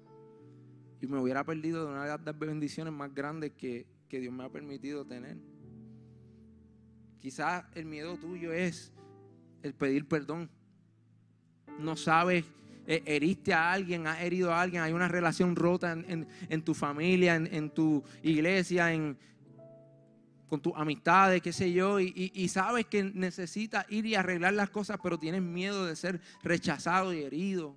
Y 1.01 1.07
me 1.07 1.19
hubiera 1.19 1.45
perdido 1.45 1.85
de 1.85 1.93
una 1.93 2.05
de 2.05 2.25
las 2.25 2.39
bendiciones 2.39 2.93
más 2.95 3.15
grandes 3.15 3.53
que, 3.53 3.87
que 4.09 4.21
Dios 4.21 4.33
me 4.33 4.45
ha 4.45 4.49
permitido 4.49 5.05
tener. 5.05 5.37
Quizás 7.19 7.65
el 7.75 7.87
miedo 7.87 8.17
tuyo 8.17 8.53
es 8.53 8.93
el 9.63 9.75
pedir 9.75 10.07
perdón. 10.07 10.51
No 11.79 11.97
sabes, 11.97 12.45
eh, 12.87 13.03
heriste 13.07 13.55
a 13.55 13.73
alguien, 13.73 14.07
has 14.07 14.21
herido 14.21 14.53
a 14.53 14.61
alguien, 14.61 14.83
hay 14.83 14.93
una 14.93 15.09
relación 15.09 15.55
rota 15.55 15.93
en, 15.93 16.63
tu 16.63 16.75
familia, 16.75 17.37
en, 17.37 17.71
tu 17.71 18.03
iglesia, 18.23 18.93
en, 18.93 19.17
con 20.53 20.61
tus 20.61 20.75
amistades, 20.77 21.41
qué 21.41 21.51
sé 21.51 21.73
yo, 21.73 21.99
y, 21.99 22.47
sabes 22.51 22.85
que 22.85 23.03
necesitas 23.03 23.87
ir 23.89 24.05
y 24.05 24.17
arreglar 24.17 24.53
las 24.53 24.69
cosas, 24.69 24.99
pero 25.03 25.19
tienes 25.19 25.41
miedo 25.41 25.87
de 25.87 25.97
ser 25.97 26.21
rechazado 26.43 27.15
y 27.15 27.23
herido. 27.23 27.75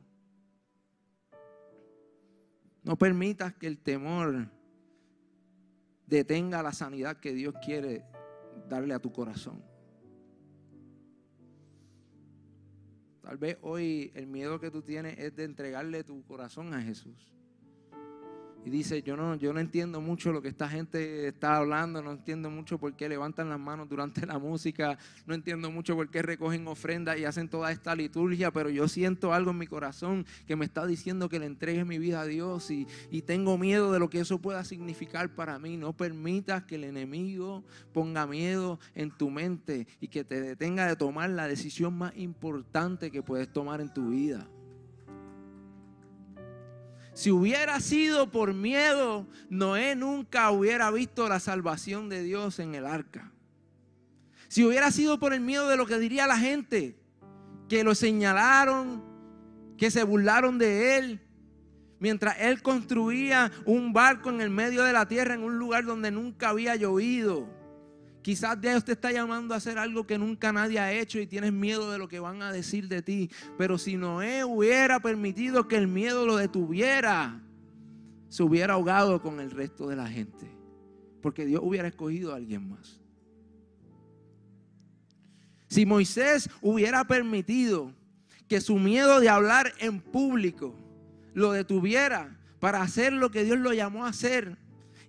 No 2.84 2.98
permitas 2.98 3.54
que 3.54 3.68
el 3.68 3.78
temor 3.78 4.50
detenga 6.06 6.62
la 6.62 6.74
sanidad 6.74 7.16
que 7.16 7.32
Dios 7.32 7.56
quiere 7.64 8.04
darle 8.68 8.94
a 8.94 9.00
tu 9.00 9.14
corazón. 9.14 9.64
Tal 13.22 13.38
vez 13.38 13.58
hoy 13.62 14.12
el 14.16 14.28
miedo 14.28 14.60
que 14.60 14.70
tú 14.70 14.82
tienes 14.82 15.18
es 15.18 15.34
de 15.34 15.46
entregarle 15.46 16.04
tu 16.04 16.26
corazón 16.26 16.74
a 16.74 16.82
Jesús 16.82 17.32
y 18.66 18.72
dice, 18.72 19.04
yo 19.04 19.16
no, 19.16 19.36
yo 19.36 19.54
no 19.54 19.60
entiendo 19.60 20.02
mucho 20.02 20.34
lo 20.34 20.42
que 20.42 20.48
esta 20.48 20.68
gente 20.68 21.28
está 21.28 21.58
hablando, 21.58 22.02
no 22.02 22.12
entiendo 22.12 22.50
mucho 22.50 22.80
por 22.80 22.96
qué 22.96 23.08
levantan 23.08 23.48
las 23.48 23.60
manos 23.60 23.88
durante 23.88 24.26
la 24.26 24.40
música, 24.40 24.98
no 25.28 25.36
entiendo 25.36 25.70
mucho 25.70 25.96
por 25.96 26.10
qué 26.10 26.24
recogen 26.24 26.68
ofrendas 26.68 27.20
y 27.20 27.26
hacen 27.26 27.48
toda 27.48 27.72
esta 27.72 27.94
liturgia, 27.96 28.50
pero 28.50 28.72
yo 28.72 28.88
siento 28.88 29.34
algo 29.34 29.52
en 29.52 29.60
mi 29.60 29.68
corazón 29.68 30.26
que 30.48 30.56
me 30.56 30.66
está 30.66 30.88
diciendo 30.88 31.30
que 31.30 31.38
le 31.38 31.46
entregue 31.46 31.86
mi 31.86 32.00
vida 32.00 32.22
a 32.22 32.26
Dios 32.26 32.72
y, 32.72 32.88
y 33.12 33.22
tengo 33.22 33.56
miedo 33.60 33.92
de 33.92 34.00
lo 34.00 34.10
que 34.10 34.20
eso 34.20 34.40
pueda 34.40 34.64
significar 34.64 35.36
para 35.36 35.60
mí. 35.60 35.78
No 35.78 35.94
permitas 35.94 36.64
que 36.64 36.76
el 36.76 36.86
enemigo 36.86 37.64
ponga 37.94 38.26
miedo 38.26 38.80
en 38.96 39.12
tu 39.12 39.30
mente 39.30 39.86
y 40.00 40.08
que 40.08 40.24
te 40.24 40.42
detenga 40.42 40.88
de 40.88 40.96
tomar 40.96 41.30
la 41.30 41.48
decisión 41.48 41.96
más 41.96 42.18
importante 42.18 43.12
que 43.12 43.22
puedes 43.22 43.48
tomar 43.54 43.80
en 43.80 43.94
tu 43.94 44.10
vida. 44.10 44.48
Si 47.16 47.32
hubiera 47.32 47.80
sido 47.80 48.30
por 48.30 48.54
miedo, 48.54 49.26
Noé 49.50 49.96
nunca 49.96 50.52
hubiera 50.52 50.92
visto 50.92 51.30
la 51.30 51.40
salvación 51.40 52.10
de 52.10 52.22
Dios 52.22 52.60
en 52.60 52.76
el 52.76 52.86
arca. 52.86 53.32
Si 54.50 54.66
hubiera 54.66 54.92
sido 54.92 55.18
por 55.18 55.34
el 55.34 55.40
miedo 55.40 55.70
de 55.70 55.78
lo 55.78 55.86
que 55.86 55.98
diría 55.98 56.28
la 56.28 56.38
gente, 56.38 57.00
que 57.70 57.86
lo 57.86 57.96
señalaron, 57.96 59.02
que 59.78 59.92
se 59.92 60.04
burlaron 60.04 60.58
de 60.58 60.98
él, 60.98 61.22
mientras 62.00 62.36
él 62.42 62.62
construía 62.62 63.50
un 63.64 63.94
barco 63.94 64.30
en 64.30 64.42
el 64.42 64.50
medio 64.50 64.84
de 64.84 64.92
la 64.92 65.08
tierra 65.08 65.36
en 65.36 65.44
un 65.44 65.58
lugar 65.58 65.86
donde 65.86 66.12
nunca 66.12 66.50
había 66.50 66.76
llovido. 66.76 67.48
Quizás 68.26 68.60
Dios 68.60 68.84
te 68.84 68.94
está 68.94 69.12
llamando 69.12 69.54
a 69.54 69.58
hacer 69.58 69.78
algo 69.78 70.08
que 70.08 70.18
nunca 70.18 70.52
nadie 70.52 70.80
ha 70.80 70.92
hecho 70.92 71.20
y 71.20 71.28
tienes 71.28 71.54
miedo 71.54 71.92
de 71.92 72.00
lo 72.00 72.08
que 72.08 72.20
van 72.20 72.42
a 72.42 72.52
decir 72.52 72.88
de 72.88 73.04
ti. 73.04 73.30
Pero 73.56 73.78
si 73.78 73.98
Noé 73.98 74.44
hubiera 74.44 75.00
permitido 75.00 75.68
que 75.68 75.76
el 75.76 75.88
miedo 75.88 76.26
lo 76.26 76.36
detuviera, 76.36 77.40
se 78.30 78.42
hubiera 78.42 78.74
ahogado 78.74 79.22
con 79.22 79.40
el 79.40 79.52
resto 79.52 79.88
de 79.88 79.96
la 79.96 80.08
gente. 80.08 80.50
Porque 81.22 81.46
Dios 81.46 81.62
hubiera 81.64 81.88
escogido 81.88 82.34
a 82.34 82.38
alguien 82.38 82.68
más. 82.68 83.00
Si 85.68 85.86
Moisés 85.86 86.50
hubiera 86.64 87.06
permitido 87.06 87.94
que 88.48 88.60
su 88.60 88.80
miedo 88.80 89.20
de 89.20 89.30
hablar 89.30 89.72
en 89.78 90.02
público 90.02 90.76
lo 91.36 91.52
detuviera 91.52 92.40
para 92.60 92.82
hacer 92.82 93.14
lo 93.14 93.30
que 93.30 93.44
Dios 93.44 93.60
lo 93.60 93.72
llamó 93.72 94.04
a 94.04 94.10
hacer, 94.10 94.58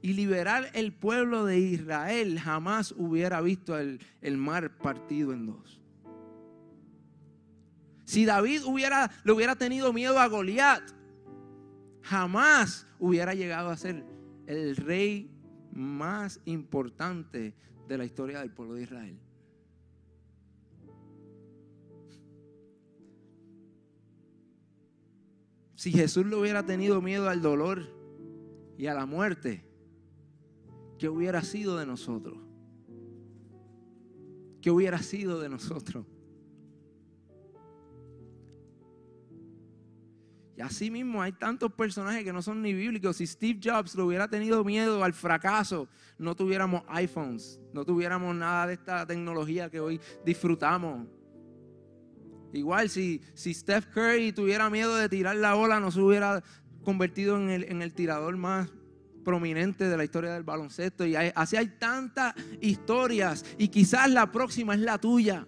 y 0.06 0.12
liberar 0.12 0.70
el 0.72 0.92
pueblo 0.92 1.44
de 1.44 1.58
Israel, 1.58 2.38
jamás 2.38 2.94
hubiera 2.96 3.40
visto 3.40 3.76
el, 3.76 3.98
mar 4.36 4.78
partido 4.78 5.32
en 5.32 5.46
dos. 5.46 5.80
Si 8.04 8.24
David 8.24 8.62
hubiera, 8.66 9.10
le 9.24 9.32
hubiera 9.32 9.56
tenido 9.56 9.92
miedo 9.92 10.20
a 10.20 10.28
Goliat, 10.28 10.80
jamás 12.02 12.86
hubiera 13.00 13.34
llegado 13.34 13.68
a 13.68 13.76
ser 13.76 14.04
el 14.46 14.76
rey 14.76 15.28
más 15.72 16.40
importante 16.44 17.52
de 17.88 17.98
la 17.98 18.04
historia 18.04 18.38
del 18.38 18.52
pueblo 18.52 18.74
de 18.74 18.82
Israel. 18.84 19.18
Si 25.74 25.90
Jesús 25.90 26.26
le 26.26 26.36
hubiera 26.36 26.64
tenido 26.64 27.02
miedo 27.02 27.28
al 27.28 27.42
dolor 27.42 27.82
y 28.78 28.86
a 28.86 28.94
la 28.94 29.04
muerte, 29.04 29.65
¿Qué 30.98 31.08
hubiera 31.08 31.42
sido 31.42 31.76
de 31.76 31.86
nosotros? 31.86 32.38
¿Qué 34.62 34.70
hubiera 34.70 34.98
sido 34.98 35.40
de 35.40 35.48
nosotros? 35.48 36.06
Y 40.56 40.62
así 40.62 40.90
mismo 40.90 41.20
hay 41.20 41.32
tantos 41.32 41.70
personajes 41.72 42.24
que 42.24 42.32
no 42.32 42.40
son 42.40 42.62
ni 42.62 42.72
bíblicos. 42.72 43.18
Si 43.18 43.26
Steve 43.26 43.60
Jobs 43.62 43.94
le 43.94 44.02
hubiera 44.02 44.26
tenido 44.26 44.64
miedo 44.64 45.04
al 45.04 45.12
fracaso, 45.12 45.86
no 46.18 46.34
tuviéramos 46.34 46.82
iPhones, 46.88 47.60
no 47.74 47.84
tuviéramos 47.84 48.34
nada 48.34 48.66
de 48.66 48.74
esta 48.74 49.06
tecnología 49.06 49.68
que 49.68 49.80
hoy 49.80 50.00
disfrutamos. 50.24 51.06
Igual 52.54 52.88
si, 52.88 53.20
si 53.34 53.52
Steph 53.52 53.86
Curry 53.92 54.32
tuviera 54.32 54.70
miedo 54.70 54.96
de 54.96 55.10
tirar 55.10 55.36
la 55.36 55.52
bola, 55.52 55.78
no 55.78 55.90
se 55.90 56.00
hubiera 56.00 56.42
convertido 56.82 57.36
en 57.36 57.50
el, 57.50 57.64
en 57.64 57.82
el 57.82 57.92
tirador 57.92 58.34
más 58.38 58.70
prominente 59.26 59.88
de 59.88 59.96
la 59.96 60.04
historia 60.04 60.34
del 60.34 60.44
baloncesto. 60.44 61.04
Y 61.04 61.16
así 61.16 61.56
hay 61.56 61.66
tantas 61.66 62.32
historias 62.60 63.44
y 63.58 63.66
quizás 63.66 64.08
la 64.08 64.30
próxima 64.30 64.74
es 64.74 64.80
la 64.80 64.98
tuya. 64.98 65.44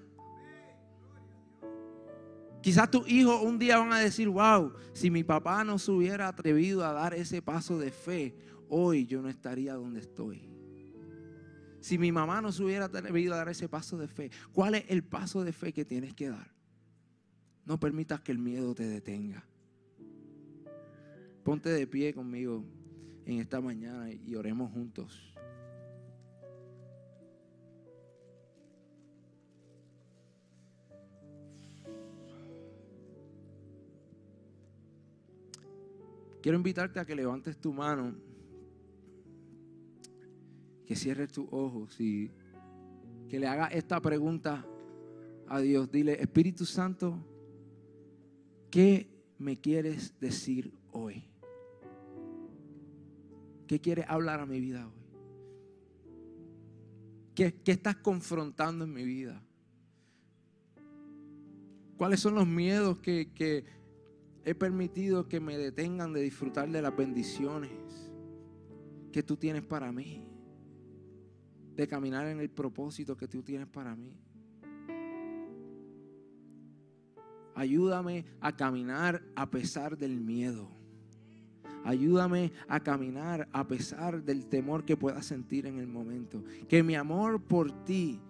Quizás 2.61 2.91
tus 2.91 3.09
hijos 3.09 3.41
un 3.41 3.57
día 3.57 3.79
van 3.79 3.93
a 3.93 4.01
decir, 4.01 4.29
wow, 4.29 4.73
si 4.93 5.13
mi 5.13 5.23
papá 5.23 5.63
no 5.63 5.79
se 5.79 5.93
hubiera 5.93 6.27
atrevido 6.27 6.85
a 6.85 6.93
dar 6.93 7.15
ese 7.15 7.41
paso 7.41 7.79
de 7.79 7.93
fe, 7.93 8.35
hoy 8.69 9.07
yo 9.07 9.23
no 9.23 9.29
estaría 9.29 9.75
donde 9.75 10.01
estoy. 10.01 10.51
Si 11.81 11.99
mi 11.99 12.11
mamá 12.11 12.43
no 12.43 12.51
se 12.51 12.65
hubiera 12.65 12.87
atrevido 12.87 13.35
a 13.35 13.37
dar 13.37 13.49
ese 13.49 13.69
paso 13.69 13.97
de 13.97 14.09
fe, 14.09 14.33
¿cuál 14.53 14.75
es 14.75 14.87
el 14.89 15.05
paso 15.05 15.45
de 15.45 15.53
fe 15.53 15.73
que 15.73 15.85
tienes 15.85 16.15
que 16.15 16.31
dar? 16.31 16.53
No 17.65 17.79
permitas 17.79 18.23
que 18.23 18.33
el 18.33 18.39
miedo 18.39 18.75
te 18.75 18.89
detenga. 18.89 19.45
Ponte 21.45 21.69
de 21.69 21.87
pie 21.87 22.13
conmigo 22.13 22.65
en 23.29 23.41
esta 23.41 23.61
mañana 23.61 24.11
y 24.11 24.35
oremos 24.37 24.73
juntos. 24.73 25.35
Quiero 36.41 36.57
invitarte 36.57 36.99
a 36.99 37.05
que 37.05 37.15
levantes 37.15 37.59
tu 37.59 37.75
mano, 37.75 38.15
que 40.87 40.97
cierres 40.97 41.31
tus 41.31 41.47
ojos 41.51 42.01
y 42.01 42.31
que 43.29 43.39
le 43.39 43.47
hagas 43.47 43.73
esta 43.73 44.01
pregunta 44.01 44.65
a 45.49 45.61
Dios. 45.61 45.91
Dile, 45.91 46.19
Espíritu 46.19 46.65
Santo, 46.65 47.19
¿qué 48.71 49.11
me 49.39 49.59
quieres 49.59 50.19
decir 50.19 50.73
hoy? 50.93 51.29
¿Qué 53.69 53.81
quieres 53.81 54.07
hablar 54.09 54.41
a 54.41 54.47
mi 54.47 54.61
vida 54.61 54.89
hoy? 54.89 54.99
¿Qué, 57.35 57.55
estás 57.67 57.97
confrontando 57.97 58.85
en 58.85 58.95
mi 58.95 59.05
vida? 59.05 59.45
¿Cuáles 61.99 62.19
son 62.19 62.35
los 62.35 62.47
miedos 62.49 62.99
que, 62.99 63.31
que 63.35 63.67
he 64.45 64.55
permitido 64.55 65.29
que 65.29 65.39
me 65.39 65.59
detengan 65.59 66.15
de 66.15 66.23
disfrutar 66.23 66.71
de 66.71 66.81
las 66.81 66.97
bendiciones 66.97 67.71
que 69.13 69.23
tú 69.23 69.37
tienes 69.37 69.63
para 69.63 69.93
mí? 69.93 70.27
De 71.77 71.87
caminar 71.87 72.27
en 72.27 72.41
el 72.41 72.49
propósito 72.49 73.17
que 73.19 73.29
tú 73.29 73.43
tienes 73.43 73.69
para 73.69 73.95
mí. 73.95 74.19
Ayúdame 77.55 78.25
a 78.41 78.57
caminar 78.57 79.23
a 79.37 79.51
pesar 79.51 79.99
del 79.99 80.19
miedo. 80.19 80.78
Ayúdame 81.85 82.53
a 82.69 82.81
caminar 82.81 83.49
a 83.53 83.67
pesar 83.67 84.23
del 84.23 84.47
temor 84.47 84.85
que 84.85 84.97
pueda 84.97 85.23
sentir 85.23 85.67
en 85.67 85.79
el 85.79 85.87
momento. 85.87 86.43
Que 86.69 86.83
mi 86.83 86.95
amor 86.95 87.41
por 87.41 87.85
ti 87.85 88.21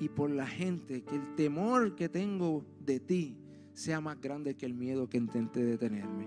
y 0.00 0.08
por 0.08 0.30
la 0.30 0.46
gente, 0.46 1.02
que 1.02 1.14
el 1.14 1.34
temor 1.36 1.94
que 1.94 2.08
tengo 2.08 2.64
de 2.80 3.00
ti 3.00 3.36
sea 3.74 4.00
más 4.00 4.20
grande 4.20 4.54
que 4.54 4.66
el 4.66 4.74
miedo 4.74 5.08
que 5.08 5.18
intente 5.18 5.62
detenerme. 5.62 6.26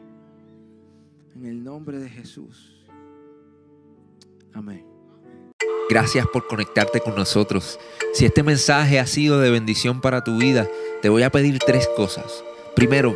En 1.36 1.46
el 1.46 1.64
nombre 1.64 2.00
de 2.00 2.10
Jesús. 2.10 2.86
Amén. 4.54 4.86
Gracias 5.90 6.26
por 6.28 6.48
conectarte 6.48 7.00
con 7.00 7.16
nosotros. 7.16 7.80
Si 8.14 8.26
este 8.26 8.42
mensaje 8.42 9.00
ha 9.00 9.06
sido 9.06 9.40
de 9.40 9.52
bendición 9.52 10.02
para 10.02 10.24
tu 10.24 10.38
vida, 10.38 10.68
te 11.02 11.10
voy 11.10 11.24
a 11.24 11.30
pedir 11.30 11.60
tres 11.60 11.88
cosas. 11.96 12.44
Primero, 12.76 13.16